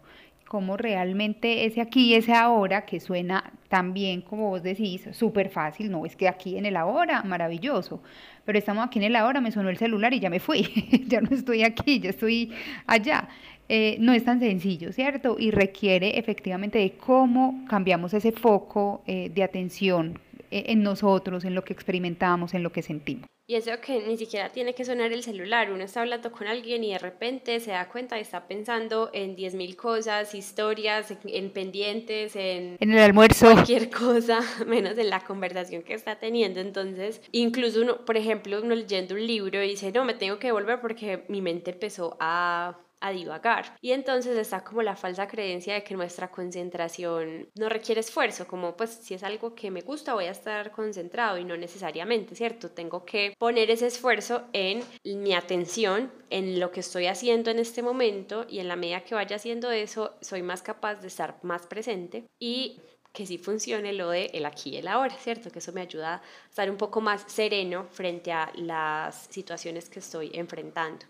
Como 0.46 0.76
realmente 0.76 1.64
ese 1.64 1.80
aquí, 1.80 2.14
ese 2.14 2.34
ahora, 2.34 2.86
que 2.86 3.00
suena 3.00 3.52
también, 3.68 4.20
como 4.22 4.50
vos 4.50 4.62
decís, 4.62 5.08
súper 5.12 5.50
fácil, 5.50 5.90
no 5.90 6.06
es 6.06 6.14
que 6.14 6.28
aquí 6.28 6.56
en 6.56 6.66
el 6.66 6.76
ahora, 6.76 7.22
maravilloso, 7.22 8.00
pero 8.44 8.58
estamos 8.58 8.86
aquí 8.86 8.98
en 8.98 9.06
el 9.06 9.16
ahora, 9.16 9.40
me 9.40 9.50
sonó 9.50 9.70
el 9.70 9.76
celular 9.76 10.14
y 10.14 10.20
ya 10.20 10.30
me 10.30 10.40
fui, 10.40 10.62
ya 11.08 11.20
no 11.20 11.34
estoy 11.34 11.64
aquí, 11.64 12.00
ya 12.00 12.10
estoy 12.10 12.52
allá. 12.86 13.28
Eh, 13.68 13.96
no 14.00 14.12
es 14.12 14.24
tan 14.24 14.40
sencillo, 14.40 14.92
¿cierto? 14.92 15.36
Y 15.38 15.50
requiere 15.50 16.18
efectivamente 16.18 16.78
de 16.78 16.92
cómo 16.92 17.64
cambiamos 17.68 18.14
ese 18.14 18.32
foco 18.32 19.02
eh, 19.06 19.30
de 19.34 19.42
atención 19.42 20.18
eh, 20.50 20.64
en 20.68 20.82
nosotros, 20.82 21.44
en 21.44 21.54
lo 21.54 21.62
que 21.62 21.74
experimentamos, 21.74 22.54
en 22.54 22.62
lo 22.62 22.72
que 22.72 22.82
sentimos. 22.82 23.26
Y 23.50 23.54
eso 23.54 23.70
que 23.80 24.06
ni 24.06 24.18
siquiera 24.18 24.50
tiene 24.50 24.74
que 24.74 24.84
sonar 24.84 25.10
el 25.10 25.22
celular, 25.22 25.72
uno 25.72 25.82
está 25.82 26.02
hablando 26.02 26.30
con 26.30 26.46
alguien 26.46 26.84
y 26.84 26.92
de 26.92 26.98
repente 26.98 27.60
se 27.60 27.70
da 27.70 27.88
cuenta 27.88 28.18
y 28.18 28.20
está 28.20 28.46
pensando 28.46 29.08
en 29.14 29.36
10.000 29.36 29.74
cosas, 29.74 30.34
historias, 30.34 31.14
en, 31.24 31.50
pendientes, 31.50 32.36
en, 32.36 32.76
en 32.78 32.92
el 32.92 32.98
almuerzo. 32.98 33.50
Cualquier 33.50 33.88
cosa, 33.88 34.40
menos 34.66 34.98
en 34.98 35.08
la 35.08 35.20
conversación 35.20 35.82
que 35.82 35.94
está 35.94 36.18
teniendo. 36.18 36.60
Entonces, 36.60 37.22
incluso 37.32 37.80
uno, 37.80 38.04
por 38.04 38.18
ejemplo, 38.18 38.60
uno 38.62 38.74
leyendo 38.74 39.14
un 39.14 39.26
libro 39.26 39.62
y 39.62 39.70
dice, 39.70 39.92
no, 39.92 40.04
me 40.04 40.12
tengo 40.12 40.38
que 40.38 40.52
volver 40.52 40.82
porque 40.82 41.24
mi 41.28 41.40
mente 41.40 41.70
empezó 41.70 42.18
a 42.20 42.76
a 43.00 43.10
divagar. 43.10 43.76
Y 43.80 43.92
entonces 43.92 44.36
está 44.36 44.64
como 44.64 44.82
la 44.82 44.96
falsa 44.96 45.28
creencia 45.28 45.74
de 45.74 45.84
que 45.84 45.94
nuestra 45.94 46.30
concentración 46.30 47.48
no 47.54 47.68
requiere 47.68 48.00
esfuerzo, 48.00 48.46
como 48.46 48.76
pues 48.76 48.90
si 48.90 49.14
es 49.14 49.22
algo 49.22 49.54
que 49.54 49.70
me 49.70 49.82
gusta 49.82 50.14
voy 50.14 50.26
a 50.26 50.32
estar 50.32 50.72
concentrado 50.72 51.38
y 51.38 51.44
no 51.44 51.56
necesariamente, 51.56 52.34
¿cierto? 52.34 52.70
Tengo 52.70 53.04
que 53.04 53.34
poner 53.38 53.70
ese 53.70 53.86
esfuerzo 53.86 54.44
en 54.52 54.82
mi 55.04 55.34
atención, 55.34 56.12
en 56.30 56.60
lo 56.60 56.70
que 56.70 56.80
estoy 56.80 57.06
haciendo 57.06 57.50
en 57.50 57.58
este 57.58 57.82
momento 57.82 58.46
y 58.48 58.60
en 58.60 58.68
la 58.68 58.76
medida 58.76 59.04
que 59.04 59.14
vaya 59.14 59.36
haciendo 59.36 59.70
eso, 59.70 60.14
soy 60.20 60.42
más 60.42 60.62
capaz 60.62 60.96
de 60.96 61.08
estar 61.08 61.38
más 61.42 61.66
presente 61.66 62.24
y 62.38 62.80
que 63.12 63.26
sí 63.26 63.38
funcione 63.38 63.92
lo 63.92 64.10
de 64.10 64.26
el 64.26 64.44
aquí 64.46 64.70
y 64.70 64.76
el 64.76 64.88
ahora, 64.88 65.14
¿cierto? 65.16 65.50
Que 65.50 65.58
eso 65.58 65.72
me 65.72 65.80
ayuda 65.80 66.16
a 66.16 66.22
estar 66.48 66.70
un 66.70 66.76
poco 66.76 67.00
más 67.00 67.24
sereno 67.26 67.86
frente 67.90 68.32
a 68.32 68.52
las 68.54 69.26
situaciones 69.30 69.88
que 69.88 69.98
estoy 69.98 70.30
enfrentando 70.34 71.06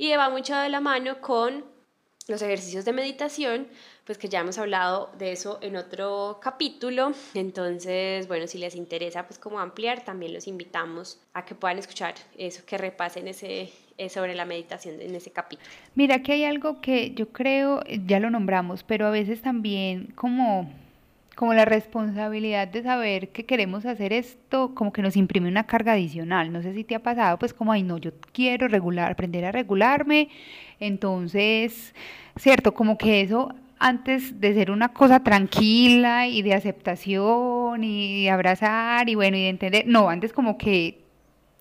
y 0.00 0.16
va 0.16 0.30
mucho 0.30 0.56
de 0.56 0.70
la 0.70 0.80
mano 0.80 1.20
con 1.20 1.62
los 2.26 2.40
ejercicios 2.40 2.86
de 2.86 2.92
meditación, 2.94 3.66
pues 4.06 4.16
que 4.16 4.30
ya 4.30 4.40
hemos 4.40 4.56
hablado 4.56 5.10
de 5.18 5.32
eso 5.32 5.58
en 5.60 5.76
otro 5.76 6.40
capítulo. 6.42 7.12
Entonces, 7.34 8.26
bueno, 8.26 8.46
si 8.46 8.56
les 8.56 8.76
interesa 8.76 9.26
pues 9.26 9.38
como 9.38 9.60
ampliar, 9.60 10.02
también 10.02 10.32
los 10.32 10.46
invitamos 10.46 11.20
a 11.34 11.44
que 11.44 11.54
puedan 11.54 11.78
escuchar 11.78 12.14
eso, 12.38 12.62
que 12.64 12.78
repasen 12.78 13.28
ese 13.28 13.70
eh, 13.98 14.08
sobre 14.08 14.34
la 14.34 14.46
meditación 14.46 15.02
en 15.02 15.14
ese 15.14 15.32
capítulo. 15.32 15.68
Mira 15.94 16.22
que 16.22 16.32
hay 16.32 16.44
algo 16.44 16.80
que 16.80 17.12
yo 17.12 17.28
creo, 17.28 17.82
ya 18.06 18.20
lo 18.20 18.30
nombramos, 18.30 18.82
pero 18.84 19.06
a 19.06 19.10
veces 19.10 19.42
también 19.42 20.14
como 20.14 20.72
como 21.40 21.54
la 21.54 21.64
responsabilidad 21.64 22.68
de 22.68 22.82
saber 22.82 23.30
que 23.30 23.46
queremos 23.46 23.86
hacer 23.86 24.12
esto, 24.12 24.74
como 24.74 24.92
que 24.92 25.00
nos 25.00 25.16
imprime 25.16 25.48
una 25.48 25.66
carga 25.66 25.92
adicional. 25.92 26.52
No 26.52 26.60
sé 26.60 26.74
si 26.74 26.84
te 26.84 26.94
ha 26.94 27.02
pasado, 27.02 27.38
pues 27.38 27.54
como, 27.54 27.72
ay, 27.72 27.82
no, 27.82 27.96
yo 27.96 28.10
quiero 28.34 28.68
regular, 28.68 29.10
aprender 29.10 29.46
a 29.46 29.50
regularme. 29.50 30.28
Entonces, 30.80 31.94
cierto, 32.36 32.74
como 32.74 32.98
que 32.98 33.22
eso 33.22 33.54
antes 33.78 34.38
de 34.38 34.52
ser 34.52 34.70
una 34.70 34.90
cosa 34.90 35.20
tranquila 35.20 36.26
y 36.28 36.42
de 36.42 36.52
aceptación 36.52 37.84
y 37.84 38.24
de 38.24 38.30
abrazar 38.30 39.08
y 39.08 39.14
bueno, 39.14 39.38
y 39.38 39.40
de 39.40 39.48
entender, 39.48 39.84
no, 39.86 40.10
antes 40.10 40.34
como 40.34 40.58
que 40.58 40.99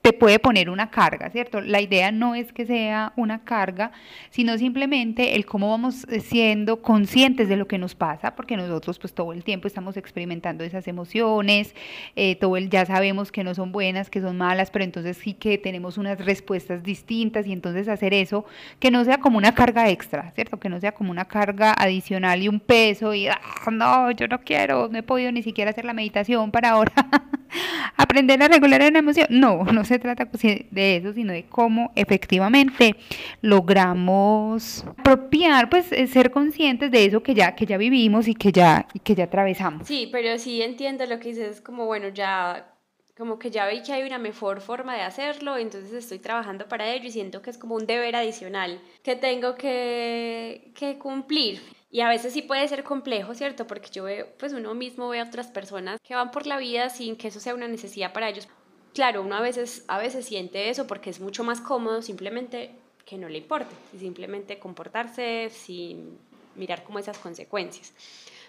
te 0.01 0.13
puede 0.13 0.39
poner 0.39 0.69
una 0.69 0.89
carga, 0.89 1.29
¿cierto? 1.29 1.59
La 1.59 1.81
idea 1.81 2.11
no 2.11 2.33
es 2.33 2.53
que 2.53 2.65
sea 2.65 3.11
una 3.17 3.43
carga, 3.43 3.91
sino 4.29 4.57
simplemente 4.57 5.35
el 5.35 5.45
cómo 5.45 5.69
vamos 5.69 6.07
siendo 6.21 6.81
conscientes 6.81 7.49
de 7.49 7.57
lo 7.57 7.67
que 7.67 7.77
nos 7.77 7.95
pasa, 7.95 8.35
porque 8.35 8.55
nosotros 8.55 8.97
pues 8.97 9.13
todo 9.13 9.33
el 9.33 9.43
tiempo 9.43 9.67
estamos 9.67 9.97
experimentando 9.97 10.63
esas 10.63 10.87
emociones, 10.87 11.75
eh, 12.15 12.35
todo 12.35 12.55
el 12.55 12.69
ya 12.69 12.85
sabemos 12.85 13.31
que 13.31 13.43
no 13.43 13.53
son 13.53 13.71
buenas, 13.71 14.09
que 14.09 14.21
son 14.21 14.37
malas, 14.37 14.71
pero 14.71 14.85
entonces 14.85 15.17
sí 15.17 15.33
que 15.33 15.57
tenemos 15.57 15.97
unas 15.97 16.23
respuestas 16.23 16.81
distintas 16.83 17.45
y 17.45 17.51
entonces 17.51 17.87
hacer 17.89 18.13
eso, 18.13 18.45
que 18.79 18.91
no 18.91 19.03
sea 19.03 19.19
como 19.19 19.37
una 19.37 19.53
carga 19.53 19.89
extra, 19.89 20.31
¿cierto? 20.31 20.59
Que 20.59 20.69
no 20.69 20.79
sea 20.79 20.93
como 20.93 21.11
una 21.11 21.25
carga 21.25 21.73
adicional 21.73 22.41
y 22.41 22.47
un 22.47 22.61
peso 22.61 23.13
y, 23.13 23.27
ah, 23.27 23.39
no, 23.71 24.11
yo 24.11 24.27
no 24.27 24.39
quiero, 24.41 24.87
no 24.89 24.97
he 24.97 25.03
podido 25.03 25.31
ni 25.31 25.43
siquiera 25.43 25.71
hacer 25.71 25.83
la 25.83 25.93
meditación 25.93 26.51
para 26.51 26.69
ahora 26.69 26.93
aprender 27.97 28.41
a 28.41 28.47
regular 28.47 28.81
una 28.81 28.99
emoción. 28.99 29.27
No, 29.29 29.65
no 29.65 29.83
se 29.83 29.98
trata 29.99 30.27
de 30.71 30.95
eso, 30.97 31.13
sino 31.13 31.33
de 31.33 31.45
cómo 31.45 31.91
efectivamente 31.95 32.95
logramos 33.41 34.85
apropiar, 34.97 35.69
pues 35.69 35.91
eh, 35.91 36.07
ser 36.07 36.31
conscientes 36.31 36.91
de 36.91 37.05
eso 37.05 37.21
que 37.21 37.33
ya, 37.33 37.55
que 37.55 37.65
ya 37.65 37.77
vivimos 37.77 38.27
y 38.27 38.35
que 38.35 38.51
ya, 38.51 38.87
que 39.03 39.15
ya 39.15 39.25
atravesamos. 39.25 39.87
Sí, 39.87 40.09
pero 40.11 40.37
sí 40.37 40.61
entiendo 40.61 41.05
lo 41.05 41.19
que 41.19 41.29
dices, 41.29 41.61
como 41.61 41.85
bueno, 41.85 42.09
ya 42.09 42.73
como 43.19 43.37
que 43.37 43.51
ya 43.51 43.67
vi 43.67 43.83
que 43.83 43.91
hay 43.91 44.03
una 44.03 44.17
mejor 44.17 44.61
forma 44.61 44.95
de 44.95 45.01
hacerlo, 45.01 45.57
entonces 45.57 45.91
estoy 45.91 46.19
trabajando 46.19 46.69
para 46.69 46.89
ello 46.89 47.05
y 47.05 47.11
siento 47.11 47.41
que 47.41 47.49
es 47.49 47.57
como 47.57 47.75
un 47.75 47.85
deber 47.85 48.15
adicional 48.15 48.79
que 49.03 49.17
tengo 49.17 49.55
que, 49.55 50.71
que 50.73 50.97
cumplir. 50.97 51.61
Y 51.91 51.99
a 51.99 52.07
veces 52.07 52.31
sí 52.31 52.41
puede 52.43 52.65
ser 52.69 52.83
complejo, 52.85 53.33
¿cierto? 53.33 53.67
Porque 53.67 53.89
yo 53.91 54.05
veo, 54.05 54.27
pues 54.37 54.53
uno 54.53 54.73
mismo 54.73 55.09
ve 55.09 55.19
a 55.19 55.25
otras 55.25 55.47
personas 55.47 55.99
que 56.01 56.15
van 56.15 56.31
por 56.31 56.47
la 56.47 56.57
vida 56.59 56.89
sin 56.89 57.17
que 57.17 57.27
eso 57.27 57.41
sea 57.41 57.55
una 57.55 57.67
necesidad 57.67 58.13
para 58.13 58.29
ellos. 58.29 58.47
Claro, 58.93 59.21
uno 59.21 59.35
a 59.35 59.41
veces, 59.41 59.83
a 59.87 59.97
veces 59.97 60.25
siente 60.25 60.69
eso 60.69 60.87
porque 60.87 61.09
es 61.09 61.19
mucho 61.19 61.43
más 61.43 61.61
cómodo 61.61 62.01
simplemente 62.01 62.71
que 63.05 63.17
no 63.17 63.29
le 63.29 63.39
importe 63.39 63.75
y 63.93 63.99
simplemente 63.99 64.59
comportarse 64.59 65.49
sin 65.51 66.17
mirar 66.55 66.83
como 66.83 66.99
esas 66.99 67.17
consecuencias. 67.17 67.93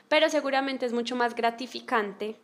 Pero 0.09 0.29
seguramente 0.29 0.87
es 0.87 0.92
mucho 0.92 1.14
más 1.16 1.35
gratificante 1.35 2.37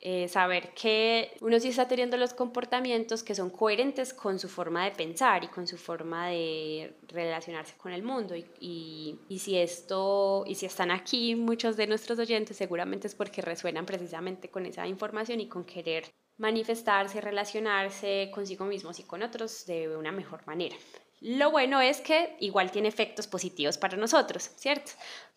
eh, 0.00 0.26
saber 0.28 0.74
que 0.74 1.30
uno 1.40 1.60
sí 1.60 1.68
está 1.68 1.86
teniendo 1.86 2.16
los 2.16 2.34
comportamientos 2.34 3.22
que 3.22 3.36
son 3.36 3.50
coherentes 3.50 4.12
con 4.12 4.40
su 4.40 4.48
forma 4.48 4.84
de 4.84 4.90
pensar 4.90 5.44
y 5.44 5.48
con 5.48 5.68
su 5.68 5.78
forma 5.78 6.28
de 6.28 6.96
relacionarse 7.06 7.76
con 7.76 7.92
el 7.92 8.02
mundo. 8.02 8.34
Y, 8.34 9.16
y, 9.28 9.38
si 9.38 9.56
esto, 9.56 10.42
y 10.46 10.56
si 10.56 10.66
están 10.66 10.90
aquí 10.90 11.36
muchos 11.36 11.76
de 11.76 11.86
nuestros 11.86 12.18
oyentes, 12.18 12.56
seguramente 12.56 13.06
es 13.06 13.14
porque 13.14 13.42
resuenan 13.42 13.86
precisamente 13.86 14.48
con 14.48 14.66
esa 14.66 14.88
información 14.88 15.40
y 15.40 15.46
con 15.46 15.64
querer 15.64 16.04
manifestarse, 16.42 17.20
relacionarse 17.20 18.30
consigo 18.34 18.64
mismos 18.64 18.98
y 18.98 19.04
con 19.04 19.22
otros 19.22 19.64
de 19.64 19.96
una 19.96 20.10
mejor 20.10 20.44
manera. 20.44 20.74
Lo 21.20 21.52
bueno 21.52 21.80
es 21.80 22.00
que 22.00 22.34
igual 22.40 22.72
tiene 22.72 22.88
efectos 22.88 23.28
positivos 23.28 23.78
para 23.78 23.96
nosotros, 23.96 24.50
¿cierto? 24.56 24.90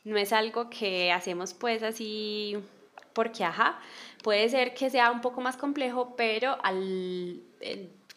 No 0.04 0.18
es 0.18 0.34
algo 0.34 0.68
que 0.72 1.12
hacemos 1.12 1.54
pues 1.54 1.84
así 1.84 2.58
porque, 3.14 3.44
ajá, 3.44 3.80
puede 4.24 4.50
ser 4.50 4.74
que 4.74 4.90
sea 4.90 5.12
un 5.12 5.22
poco 5.22 5.42
más 5.42 5.58
complejo, 5.58 6.16
pero 6.18 6.58
al 6.64 7.40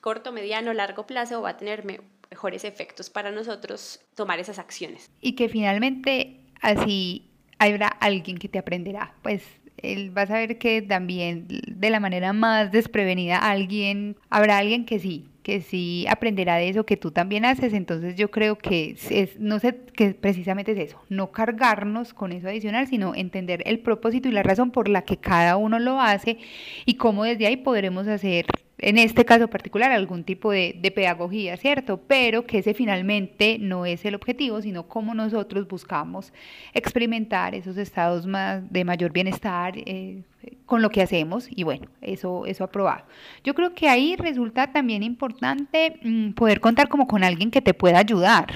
corto, 0.01 0.33
mediano, 0.33 0.73
largo 0.73 1.07
plazo 1.07 1.43
va 1.43 1.51
a 1.51 1.57
tener 1.59 1.85
mejores 2.31 2.65
efectos 2.65 3.11
para 3.11 3.31
nosotros 3.31 4.01
tomar 4.15 4.41
esas 4.41 4.59
acciones. 4.59 5.11
Y 5.21 5.35
que 5.35 5.51
finalmente 5.51 6.41
así 6.63 7.31
habrá 7.59 7.89
alguien 7.89 8.39
que 8.39 8.49
te 8.49 8.59
aprenderá, 8.59 9.15
pues 9.23 9.43
él 9.83 10.17
va 10.17 10.23
a 10.23 10.27
saber 10.27 10.59
que 10.59 10.83
también 10.83 11.47
de 11.49 11.91
la 11.91 12.01
manera 12.01 12.33
más 12.33 12.73
desprevenida 12.73 13.39
alguien, 13.39 14.17
habrá 14.31 14.59
alguien 14.59 14.85
que 14.85 14.99
sí, 14.99 15.27
que 15.43 15.63
sí 15.63 16.05
aprenderá 16.11 16.57
de 16.57 16.69
eso 16.69 16.85
que 16.85 16.97
tú 16.99 17.11
también 17.11 17.45
haces. 17.45 17.73
Entonces 17.73 18.17
yo 18.17 18.31
creo 18.31 18.59
que 18.59 18.97
es, 19.11 19.41
no 19.41 19.59
sé, 19.59 19.75
que 19.95 20.13
precisamente 20.13 20.73
es 20.73 20.79
eso, 20.79 21.01
no 21.09 21.33
cargarnos 21.33 22.13
con 22.13 22.33
eso 22.33 22.49
adicional, 22.49 22.87
sino 22.87 23.15
entender 23.15 23.63
el 23.67 23.81
propósito 23.81 24.29
y 24.29 24.33
la 24.33 24.43
razón 24.43 24.71
por 24.71 24.89
la 24.89 25.03
que 25.03 25.17
cada 25.17 25.57
uno 25.57 25.79
lo 25.79 26.01
hace 26.01 26.39
y 26.85 26.95
cómo 26.95 27.25
desde 27.25 27.47
ahí 27.47 27.57
podremos 27.57 28.07
hacer 28.09 28.47
en 28.81 28.97
este 28.97 29.25
caso 29.25 29.49
particular, 29.49 29.91
algún 29.91 30.25
tipo 30.25 30.53
de, 30.53 30.93
pedagogía, 30.95 31.57
¿cierto? 31.57 32.01
Pero 32.07 32.47
que 32.47 32.59
ese 32.59 32.75
finalmente 32.75 33.59
no 33.59 33.85
es 33.87 34.05
el 34.05 34.15
objetivo, 34.15 34.63
sino 34.63 34.89
cómo 34.89 35.15
nosotros 35.15 35.67
buscamos 35.69 36.33
experimentar 36.73 37.55
esos 37.55 37.77
estados 37.77 38.27
más 38.27 38.71
de 38.73 38.85
mayor 38.85 39.13
bienestar 39.13 39.75
eh, 39.77 40.23
con 40.65 40.81
lo 40.81 40.91
que 40.91 41.03
hacemos 41.03 41.49
y 41.51 41.65
bueno, 41.65 41.89
eso, 42.01 42.47
eso 42.47 42.65
aprobado. 42.65 43.05
Yo 43.45 43.55
creo 43.55 43.75
que 43.75 43.89
ahí 43.89 44.17
resulta 44.17 44.73
también 44.73 45.03
importante 45.03 45.99
mm, 46.03 46.33
poder 46.33 46.61
contar 46.61 46.89
como 46.89 47.07
con 47.07 47.25
alguien 47.25 47.51
que 47.51 47.61
te 47.61 47.75
pueda 47.75 47.99
ayudar, 47.99 48.47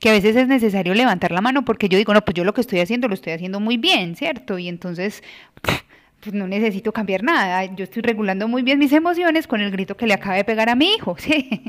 que 0.00 0.08
a 0.10 0.12
veces 0.12 0.36
es 0.36 0.48
necesario 0.48 0.94
levantar 0.94 1.32
la 1.32 1.40
mano 1.40 1.64
porque 1.64 1.88
yo 1.88 1.98
digo, 1.98 2.12
no, 2.12 2.22
pues 2.22 2.34
yo 2.34 2.44
lo 2.44 2.52
que 2.52 2.60
estoy 2.60 2.80
haciendo 2.80 3.08
lo 3.08 3.14
estoy 3.14 3.32
haciendo 3.32 3.60
muy 3.60 3.76
bien, 3.76 4.16
¿cierto? 4.16 4.58
Y 4.58 4.68
entonces 4.68 5.22
pues 6.26 6.34
no 6.34 6.48
necesito 6.48 6.90
cambiar 6.92 7.22
nada, 7.22 7.64
yo 7.76 7.84
estoy 7.84 8.02
regulando 8.02 8.48
muy 8.48 8.62
bien 8.62 8.80
mis 8.80 8.92
emociones 8.92 9.46
con 9.46 9.60
el 9.60 9.70
grito 9.70 9.96
que 9.96 10.08
le 10.08 10.14
acaba 10.14 10.34
de 10.34 10.42
pegar 10.42 10.68
a 10.68 10.74
mi 10.74 10.86
hijo, 10.94 11.14
¿sí? 11.20 11.62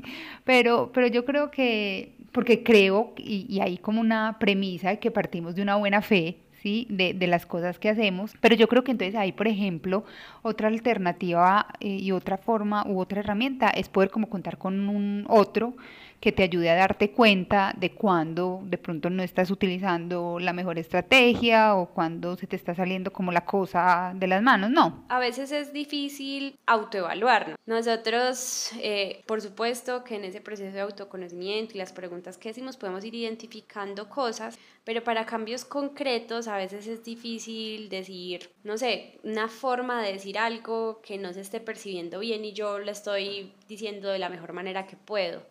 Pero, 0.45 0.89
pero 0.91 1.05
yo 1.05 1.25
creo 1.25 1.51
que, 1.51 2.15
porque 2.31 2.63
creo, 2.63 3.13
y, 3.17 3.45
y 3.47 3.59
hay 3.61 3.77
como 3.77 4.01
una 4.01 4.37
premisa 4.39 4.89
de 4.89 4.97
que 4.97 5.11
partimos 5.11 5.53
de 5.53 5.61
una 5.61 5.75
buena 5.75 6.01
fe, 6.01 6.37
¿sí? 6.63 6.87
De, 6.89 7.13
de, 7.13 7.27
las 7.27 7.45
cosas 7.45 7.77
que 7.77 7.87
hacemos, 7.87 8.33
pero 8.41 8.55
yo 8.55 8.67
creo 8.67 8.83
que 8.83 8.89
entonces 8.89 9.13
hay, 9.13 9.31
por 9.31 9.47
ejemplo, 9.47 10.05
otra 10.41 10.69
alternativa 10.69 11.67
eh, 11.79 11.89
y 11.89 12.11
otra 12.11 12.37
forma 12.37 12.83
u 12.87 12.99
otra 12.99 13.19
herramienta 13.19 13.69
es 13.69 13.89
poder 13.89 14.09
como 14.09 14.27
contar 14.27 14.57
con 14.57 14.89
un 14.89 15.23
otro 15.29 15.75
que 16.19 16.31
te 16.31 16.43
ayude 16.43 16.69
a 16.69 16.75
darte 16.75 17.11
cuenta 17.11 17.73
de 17.77 17.91
cuándo 17.93 18.61
de 18.63 18.77
pronto 18.77 19.09
no 19.09 19.23
estás 19.23 19.51
utilizando 19.51 20.39
la 20.39 20.53
mejor 20.53 20.79
estrategia 20.79 21.75
o 21.75 21.87
cuando 21.87 22.35
se 22.35 22.47
te 22.47 22.55
está 22.55 22.73
saliendo 22.73 23.11
como 23.11 23.31
la 23.31 23.45
cosa 23.45 24.13
de 24.15 24.27
las 24.27 24.41
manos, 24.41 24.71
no. 24.71 25.05
A 25.09 25.19
veces 25.19 25.51
es 25.51 25.73
difícil 25.73 26.57
autoevaluarnos. 26.65 27.57
Nosotros, 27.65 28.71
eh, 28.81 29.23
por 29.27 29.41
supuesto 29.41 30.03
que 30.03 30.15
en 30.15 30.25
ese 30.25 30.41
proceso 30.41 30.73
de 30.73 30.81
autoconocimiento 30.81 31.75
y 31.75 31.77
las 31.77 31.93
preguntas 31.93 32.37
que 32.37 32.49
hacemos 32.49 32.77
podemos 32.77 33.03
ir 33.05 33.15
identificando 33.15 34.09
cosas, 34.09 34.57
pero 34.83 35.03
para 35.03 35.25
cambios 35.25 35.65
concretos 35.65 36.47
a 36.47 36.57
veces 36.57 36.87
es 36.87 37.03
difícil 37.03 37.89
decir, 37.89 38.49
no 38.63 38.77
sé, 38.77 39.19
una 39.23 39.47
forma 39.47 40.01
de 40.01 40.13
decir 40.13 40.37
algo 40.37 41.01
que 41.01 41.17
no 41.17 41.33
se 41.33 41.41
esté 41.41 41.59
percibiendo 41.59 42.19
bien 42.19 42.43
y 42.45 42.53
yo 42.53 42.79
lo 42.79 42.91
estoy 42.91 43.53
diciendo 43.67 44.09
de 44.09 44.19
la 44.19 44.29
mejor 44.29 44.53
manera 44.53 44.87
que 44.87 44.95
puedo 44.95 45.41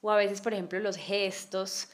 o 0.00 0.10
a 0.10 0.16
veces, 0.16 0.40
por 0.40 0.52
ejemplo, 0.52 0.78
los 0.80 0.96
gestos, 0.96 1.88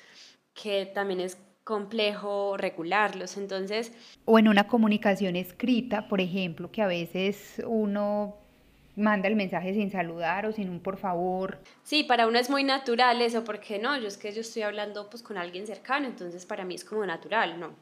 que 0.55 0.87
también 0.87 1.21
es 1.21 1.37
complejo 1.65 2.57
regularlos. 2.57 3.37
Entonces... 3.37 3.93
O 4.25 4.39
en 4.39 4.49
una 4.49 4.69
comunicación 4.69 5.37
escrita, 5.37 6.09
por 6.09 6.21
ejemplo, 6.21 6.71
que 6.71 6.83
a 6.83 6.87
veces 6.87 7.63
uno 7.67 8.37
manda 8.97 9.29
el 9.29 9.37
mensaje 9.37 9.75
sin 9.75 9.91
saludar 9.91 10.47
o 10.47 10.53
sin 10.53 10.71
un 10.71 10.81
por 10.81 10.97
favor. 10.97 11.59
Sí, 11.83 12.03
para 12.03 12.27
uno 12.27 12.39
es 12.39 12.49
muy 12.49 12.65
natural 12.65 13.21
eso, 13.21 13.45
porque 13.45 13.79
no, 13.79 13.97
yo 13.99 14.09
es 14.09 14.17
que 14.17 14.33
yo 14.33 14.41
estoy 14.41 14.63
hablando 14.63 15.11
pues 15.11 15.23
con 15.23 15.37
alguien 15.37 15.67
cercano, 15.67 16.07
entonces 16.07 16.47
para 16.47 16.65
mí 16.65 16.75
es 16.75 16.85
como 16.85 17.05
natural, 17.05 17.61
¿no? 17.61 17.75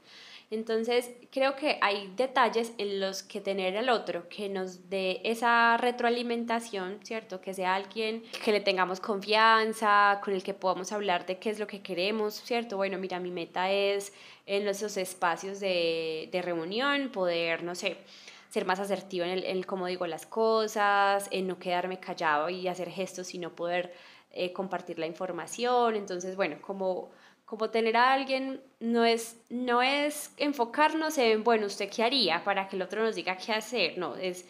Entonces, 0.50 1.11
creo 1.30 1.57
que 1.57 1.78
hay 1.80 2.12
detalles 2.16 2.72
en 2.78 3.00
los 3.00 3.22
que 3.22 3.40
tener 3.40 3.76
al 3.76 3.88
otro 3.88 4.28
que 4.28 4.48
nos 4.48 4.88
dé 4.88 5.20
esa 5.24 5.76
retroalimentación, 5.76 7.00
¿cierto? 7.02 7.40
Que 7.40 7.54
sea 7.54 7.74
alguien 7.74 8.22
que 8.44 8.52
le 8.52 8.61
tengamos 8.61 9.00
confianza, 9.00 10.20
con 10.22 10.35
el 10.35 10.42
que 10.42 10.54
podamos 10.54 10.92
hablar 10.92 11.26
de 11.26 11.38
qué 11.38 11.50
es 11.50 11.59
lo 11.59 11.66
que 11.66 11.83
queremos, 11.83 12.35
¿cierto? 12.35 12.76
Bueno, 12.76 12.98
mira, 12.98 13.18
mi 13.20 13.30
meta 13.30 13.70
es 13.72 14.12
en 14.46 14.68
esos 14.68 14.96
espacios 14.96 15.61
de, 15.61 16.28
de 16.30 16.42
reunión 16.42 17.11
poder, 17.11 17.62
no 17.62 17.74
sé, 17.74 17.96
ser 18.54 18.66
más 18.66 18.78
asertivo 18.78 19.24
en, 19.24 19.42
el, 19.44 19.66
cómo 19.66 19.88
digo 19.88 20.07
las 20.07 20.26
cosas, 20.26 21.26
en 21.33 21.48
no 21.48 21.59
quedarme 21.59 21.98
callado 21.98 22.48
y 22.48 22.68
hacer 22.68 22.88
gestos, 22.88 23.26
sino 23.26 23.50
poder 23.50 23.92
eh, 24.30 24.52
compartir 24.52 25.00
la 25.00 25.07
información. 25.07 25.96
Entonces, 25.96 26.37
bueno, 26.37 26.59
como 26.61 27.11
como 27.55 27.71
tener 27.71 27.97
a 27.97 28.12
alguien 28.12 28.61
no 28.81 29.05
es, 29.05 29.37
no 29.49 29.81
es 29.81 30.33
enfocarnos 30.38 31.17
en, 31.19 31.45
bueno, 31.45 31.67
¿usted 31.67 31.88
qué 31.88 32.03
haría 32.03 32.43
para 32.43 32.67
que 32.67 32.75
el 32.75 32.83
otro 32.83 33.05
nos 33.05 33.14
diga 33.14 33.37
qué 33.37 33.53
hacer? 33.53 33.97
No, 33.97 34.17
es 34.17 34.45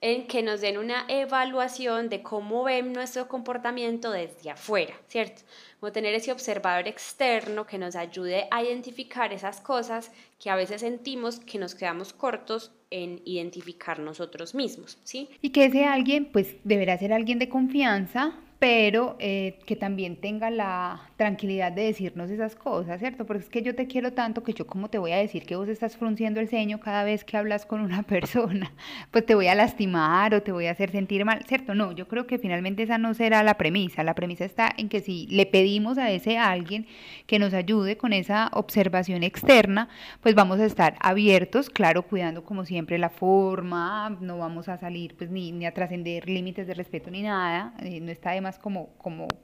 en 0.00 0.26
que 0.26 0.42
nos 0.42 0.60
den 0.60 0.76
una 0.76 1.04
evaluación 1.06 2.08
de 2.08 2.20
cómo 2.20 2.64
ven 2.64 2.92
nuestro 2.92 3.28
comportamiento 3.28 4.10
desde 4.10 4.50
afuera, 4.50 4.94
¿cierto? 5.06 5.42
Como 5.78 5.92
tener 5.92 6.14
ese 6.14 6.32
observador 6.32 6.88
externo 6.88 7.64
que 7.64 7.78
nos 7.78 7.94
ayude 7.94 8.48
a 8.50 8.64
identificar 8.64 9.32
esas 9.32 9.60
cosas 9.60 10.10
que 10.40 10.50
a 10.50 10.56
veces 10.56 10.80
sentimos 10.80 11.38
que 11.38 11.58
nos 11.58 11.76
quedamos 11.76 12.12
cortos 12.12 12.72
en 12.90 13.22
identificar 13.24 14.00
nosotros 14.00 14.52
mismos, 14.52 14.98
¿sí? 15.04 15.28
Y 15.42 15.50
que 15.50 15.66
ese 15.66 15.84
alguien, 15.84 16.26
pues, 16.32 16.56
deberá 16.64 16.98
ser 16.98 17.12
alguien 17.12 17.38
de 17.38 17.48
confianza, 17.48 18.34
pero 18.58 19.16
eh, 19.20 19.60
que 19.66 19.76
también 19.76 20.16
tenga 20.16 20.50
la 20.50 21.02
tranquilidad 21.16 21.70
de 21.70 21.82
decirnos 21.82 22.28
esas 22.28 22.56
cosas, 22.56 22.98
¿cierto? 22.98 23.24
Porque 23.24 23.44
es 23.44 23.48
que 23.48 23.62
yo 23.62 23.76
te 23.76 23.86
quiero 23.86 24.12
tanto 24.12 24.42
que 24.42 24.52
yo 24.52 24.66
como 24.66 24.90
te 24.90 24.98
voy 24.98 25.12
a 25.12 25.16
decir 25.16 25.44
que 25.44 25.54
vos 25.54 25.68
estás 25.68 25.96
frunciendo 25.96 26.40
el 26.40 26.48
ceño 26.48 26.80
cada 26.80 27.04
vez 27.04 27.22
que 27.22 27.36
hablas 27.36 27.66
con 27.66 27.80
una 27.80 28.02
persona, 28.04 28.72
pues 29.12 29.24
te 29.26 29.36
voy 29.36 29.46
a 29.46 29.54
lastimar 29.54 30.34
o 30.34 30.42
te 30.42 30.50
voy 30.50 30.66
a 30.66 30.72
hacer 30.72 30.90
sentir 30.90 31.24
mal, 31.24 31.44
¿cierto? 31.46 31.74
No, 31.74 31.92
yo 31.92 32.08
creo 32.08 32.26
que 32.26 32.38
finalmente 32.38 32.82
esa 32.82 32.98
no 32.98 33.14
será 33.14 33.44
la 33.44 33.54
premisa, 33.54 34.02
la 34.02 34.14
premisa 34.14 34.44
está 34.44 34.72
en 34.76 34.88
que 34.88 35.00
si 35.00 35.28
le 35.28 35.46
pedimos 35.46 35.96
a 35.96 36.10
ese 36.10 36.36
alguien 36.36 36.86
que 37.26 37.38
nos 37.38 37.54
ayude 37.54 37.96
con 37.96 38.12
esa 38.12 38.50
observación 38.54 39.22
externa, 39.22 39.88
pues 40.20 40.34
vamos 40.34 40.58
a 40.58 40.64
estar 40.64 40.96
abiertos, 41.00 41.70
claro, 41.70 42.02
cuidando 42.02 42.42
como 42.44 42.64
siempre 42.64 42.98
la 42.98 43.10
forma, 43.10 44.16
no 44.20 44.38
vamos 44.38 44.68
a 44.68 44.78
salir 44.78 45.16
pues 45.16 45.30
ni, 45.30 45.52
ni 45.52 45.64
a 45.64 45.72
trascender 45.72 46.28
límites 46.28 46.66
de 46.66 46.74
respeto 46.74 47.10
ni 47.10 47.22
nada, 47.22 47.74
eh, 47.82 48.00
no 48.00 48.10
está 48.10 48.32
de 48.32 48.47
como, 48.56 48.88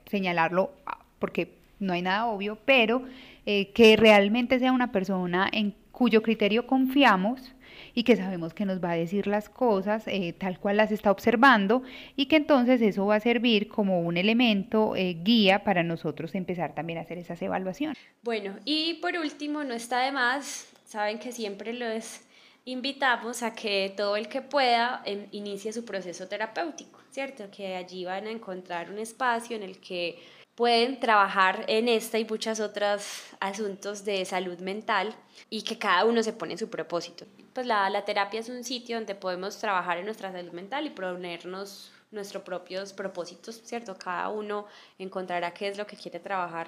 señalarlo 0.09 0.71
porque 1.19 1.59
no 1.79 1.93
hay 1.93 2.01
nada 2.01 2.25
obvio, 2.25 2.57
pero 2.65 3.03
eh, 3.45 3.71
que 3.73 3.97
realmente 3.97 4.57
sea 4.57 4.71
una 4.71 4.91
persona 4.91 5.47
en 5.51 5.75
cuyo 5.91 6.23
criterio 6.23 6.65
confiamos 6.65 7.53
y 7.93 8.03
que 8.03 8.15
sabemos 8.15 8.53
que 8.53 8.65
nos 8.65 8.83
va 8.83 8.91
a 8.91 8.95
decir 8.95 9.27
las 9.27 9.49
cosas 9.49 10.03
eh, 10.07 10.33
tal 10.37 10.59
cual 10.59 10.77
las 10.77 10.91
está 10.91 11.11
observando 11.11 11.83
y 12.15 12.25
que 12.25 12.35
entonces 12.35 12.81
eso 12.81 13.05
va 13.05 13.15
a 13.15 13.19
servir 13.19 13.67
como 13.67 14.01
un 14.01 14.17
elemento 14.17 14.95
eh, 14.95 15.17
guía 15.23 15.63
para 15.63 15.83
nosotros 15.83 16.35
empezar 16.35 16.73
también 16.73 16.99
a 16.99 17.01
hacer 17.01 17.17
esas 17.17 17.41
evaluaciones. 17.41 17.97
Bueno, 18.23 18.55
y 18.65 18.95
por 18.95 19.15
último, 19.17 19.63
no 19.63 19.73
está 19.73 19.99
de 20.01 20.11
más, 20.11 20.67
saben 20.85 21.19
que 21.19 21.31
siempre 21.31 21.73
lo 21.73 21.85
es 21.85 22.25
invitamos 22.65 23.43
a 23.43 23.53
que 23.53 23.93
todo 23.95 24.17
el 24.17 24.27
que 24.27 24.41
pueda 24.41 25.01
em, 25.05 25.27
inicie 25.31 25.71
su 25.71 25.85
proceso 25.85 26.27
terapéutico, 26.27 26.99
¿cierto? 27.15 27.49
Que 27.49 27.77
allí 27.77 28.03
van 28.03 28.27
a 28.27 28.31
encontrar 28.31 28.91
un 28.91 28.99
espacio 28.99 29.55
en 29.55 29.63
el 29.63 29.79
que 29.79 30.19
pueden 30.53 30.99
trabajar 30.99 31.63
en 31.69 31.87
esta 31.87 32.19
y 32.19 32.25
muchos 32.25 32.59
otros 32.59 33.23
asuntos 33.39 34.03
de 34.03 34.25
salud 34.25 34.59
mental 34.59 35.15
y 35.49 35.61
que 35.61 35.77
cada 35.77 36.03
uno 36.03 36.21
se 36.23 36.33
pone 36.33 36.57
su 36.57 36.69
propósito. 36.69 37.25
Pues 37.53 37.65
la, 37.67 37.89
la 37.89 38.03
terapia 38.03 38.41
es 38.41 38.49
un 38.49 38.65
sitio 38.65 38.97
donde 38.97 39.15
podemos 39.15 39.57
trabajar 39.57 39.97
en 39.97 40.05
nuestra 40.05 40.33
salud 40.33 40.51
mental 40.51 40.87
y 40.87 40.89
ponernos 40.89 41.89
nuestros 42.11 42.43
propios 42.43 42.91
propósitos, 42.91 43.61
¿cierto? 43.63 43.95
Cada 43.97 44.27
uno 44.27 44.65
encontrará 44.99 45.53
qué 45.53 45.69
es 45.69 45.77
lo 45.77 45.87
que 45.87 45.95
quiere 45.95 46.19
trabajar 46.19 46.67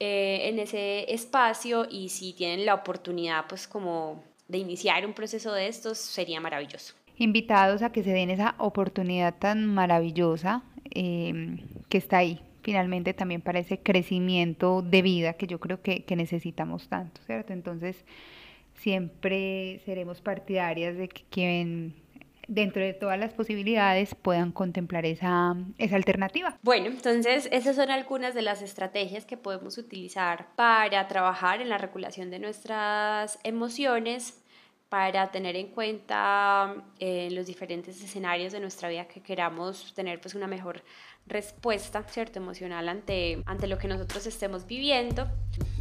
eh, 0.00 0.40
en 0.48 0.58
ese 0.58 1.12
espacio 1.12 1.86
y 1.88 2.08
si 2.08 2.32
tienen 2.32 2.66
la 2.66 2.74
oportunidad, 2.74 3.46
pues 3.48 3.68
como 3.68 4.24
de 4.48 4.58
iniciar 4.58 5.06
un 5.06 5.14
proceso 5.14 5.52
de 5.52 5.68
estos 5.68 5.98
sería 5.98 6.40
maravilloso. 6.40 6.97
Invitados 7.18 7.82
a 7.82 7.90
que 7.90 8.02
se 8.02 8.12
den 8.12 8.30
esa 8.30 8.54
oportunidad 8.58 9.34
tan 9.38 9.66
maravillosa 9.66 10.62
em, 10.90 11.58
que 11.88 11.98
está 11.98 12.18
ahí 12.18 12.40
finalmente 12.62 13.14
también 13.14 13.40
para 13.40 13.58
ese 13.58 13.78
crecimiento 13.78 14.82
de 14.82 15.02
vida 15.02 15.32
que 15.34 15.46
yo 15.46 15.58
creo 15.58 15.80
que, 15.80 16.04
que 16.04 16.16
necesitamos 16.16 16.88
tanto, 16.88 17.20
¿cierto? 17.24 17.52
Entonces, 17.52 18.04
siempre 18.74 19.80
seremos 19.84 20.20
partidarias 20.20 20.96
de 20.96 21.08
que 21.08 21.22
quien 21.30 21.94
dentro 22.46 22.82
de 22.82 22.94
todas 22.94 23.18
las 23.18 23.32
posibilidades 23.34 24.14
puedan 24.14 24.52
contemplar 24.52 25.04
esa, 25.04 25.54
esa 25.76 25.96
alternativa. 25.96 26.58
Bueno, 26.62 26.86
entonces 26.86 27.48
esas 27.52 27.76
son 27.76 27.90
algunas 27.90 28.34
de 28.34 28.42
las 28.42 28.62
estrategias 28.62 29.26
que 29.26 29.36
podemos 29.36 29.78
utilizar 29.78 30.48
para 30.56 31.06
trabajar 31.08 31.60
en 31.60 31.68
la 31.68 31.78
regulación 31.78 32.30
de 32.30 32.38
nuestras 32.38 33.38
emociones 33.44 34.42
para 34.88 35.30
tener 35.30 35.56
en 35.56 35.68
cuenta 35.68 36.74
eh, 36.98 37.28
los 37.32 37.46
diferentes 37.46 38.02
escenarios 38.02 38.52
de 38.52 38.60
nuestra 38.60 38.88
vida 38.88 39.06
que 39.06 39.20
queramos 39.20 39.92
tener 39.94 40.20
pues 40.20 40.34
una 40.34 40.46
mejor 40.46 40.82
respuesta 41.26 42.02
cierto 42.04 42.38
emocional 42.38 42.88
ante, 42.88 43.42
ante 43.44 43.66
lo 43.66 43.76
que 43.76 43.86
nosotros 43.86 44.26
estemos 44.26 44.66
viviendo 44.66 45.28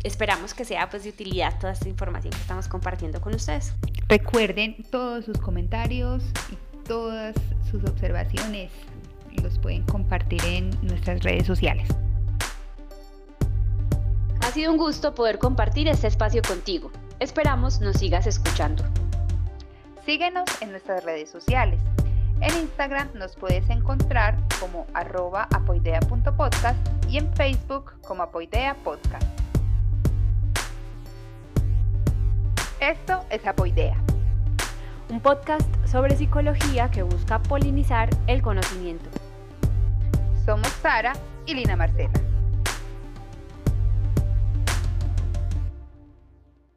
esperamos 0.04 0.54
que 0.54 0.65
sea 0.65 0.89
pues 0.89 1.04
de 1.04 1.10
utilidad 1.10 1.58
toda 1.58 1.72
esta 1.72 1.88
información 1.88 2.32
que 2.32 2.41
estamos 2.41 2.67
compartiendo 2.67 3.22
con 3.22 3.34
ustedes 3.34 3.74
recuerden 4.10 4.84
todos 4.91 5.24
sus 5.24 5.38
comentarios 5.38 6.22
y 6.52 6.84
todas 6.86 7.36
sus 7.72 7.84
observaciones 7.86 8.72
los 9.41 9.58
pueden 9.60 9.84
compartir 9.84 10.43
en 10.46 10.72
nuestras 10.82 11.22
redes 11.24 11.46
sociales. 11.46 11.88
Ha 14.41 14.52
sido 14.52 14.72
un 14.72 14.78
gusto 14.78 15.13
poder 15.13 15.39
compartir 15.39 15.88
este 15.88 16.08
espacio 16.08 16.41
contigo. 16.41 16.91
Esperamos 17.20 17.82
nos 17.82 17.98
sigas 17.98 18.28
escuchando. 18.28 18.84
Síguenos 20.06 20.46
en 20.62 20.70
nuestras 20.70 21.04
redes 21.04 21.32
sociales. 21.32 21.82
En 22.42 22.56
Instagram 22.56 23.10
nos 23.16 23.36
puedes 23.36 23.68
encontrar 23.72 24.38
como 24.60 24.86
arroba 24.94 25.48
apoidea.podcast 25.52 26.78
y 27.10 27.18
en 27.18 27.34
Facebook 27.34 28.00
como 28.02 28.22
apoidea 28.22 28.76
podcast. 28.84 29.26
Esto 32.80 33.26
es 33.32 33.44
Apoidea. 33.48 33.98
Un 35.10 35.20
podcast 35.20 35.68
sobre 35.88 36.16
psicología 36.16 36.92
que 36.92 37.02
busca 37.02 37.42
polinizar 37.42 38.10
el 38.28 38.44
conocimiento. 38.44 39.10
Somos 40.46 40.68
Sara 40.84 41.14
y 41.48 41.56
Lina 41.56 41.76
Marcela. 41.76 42.37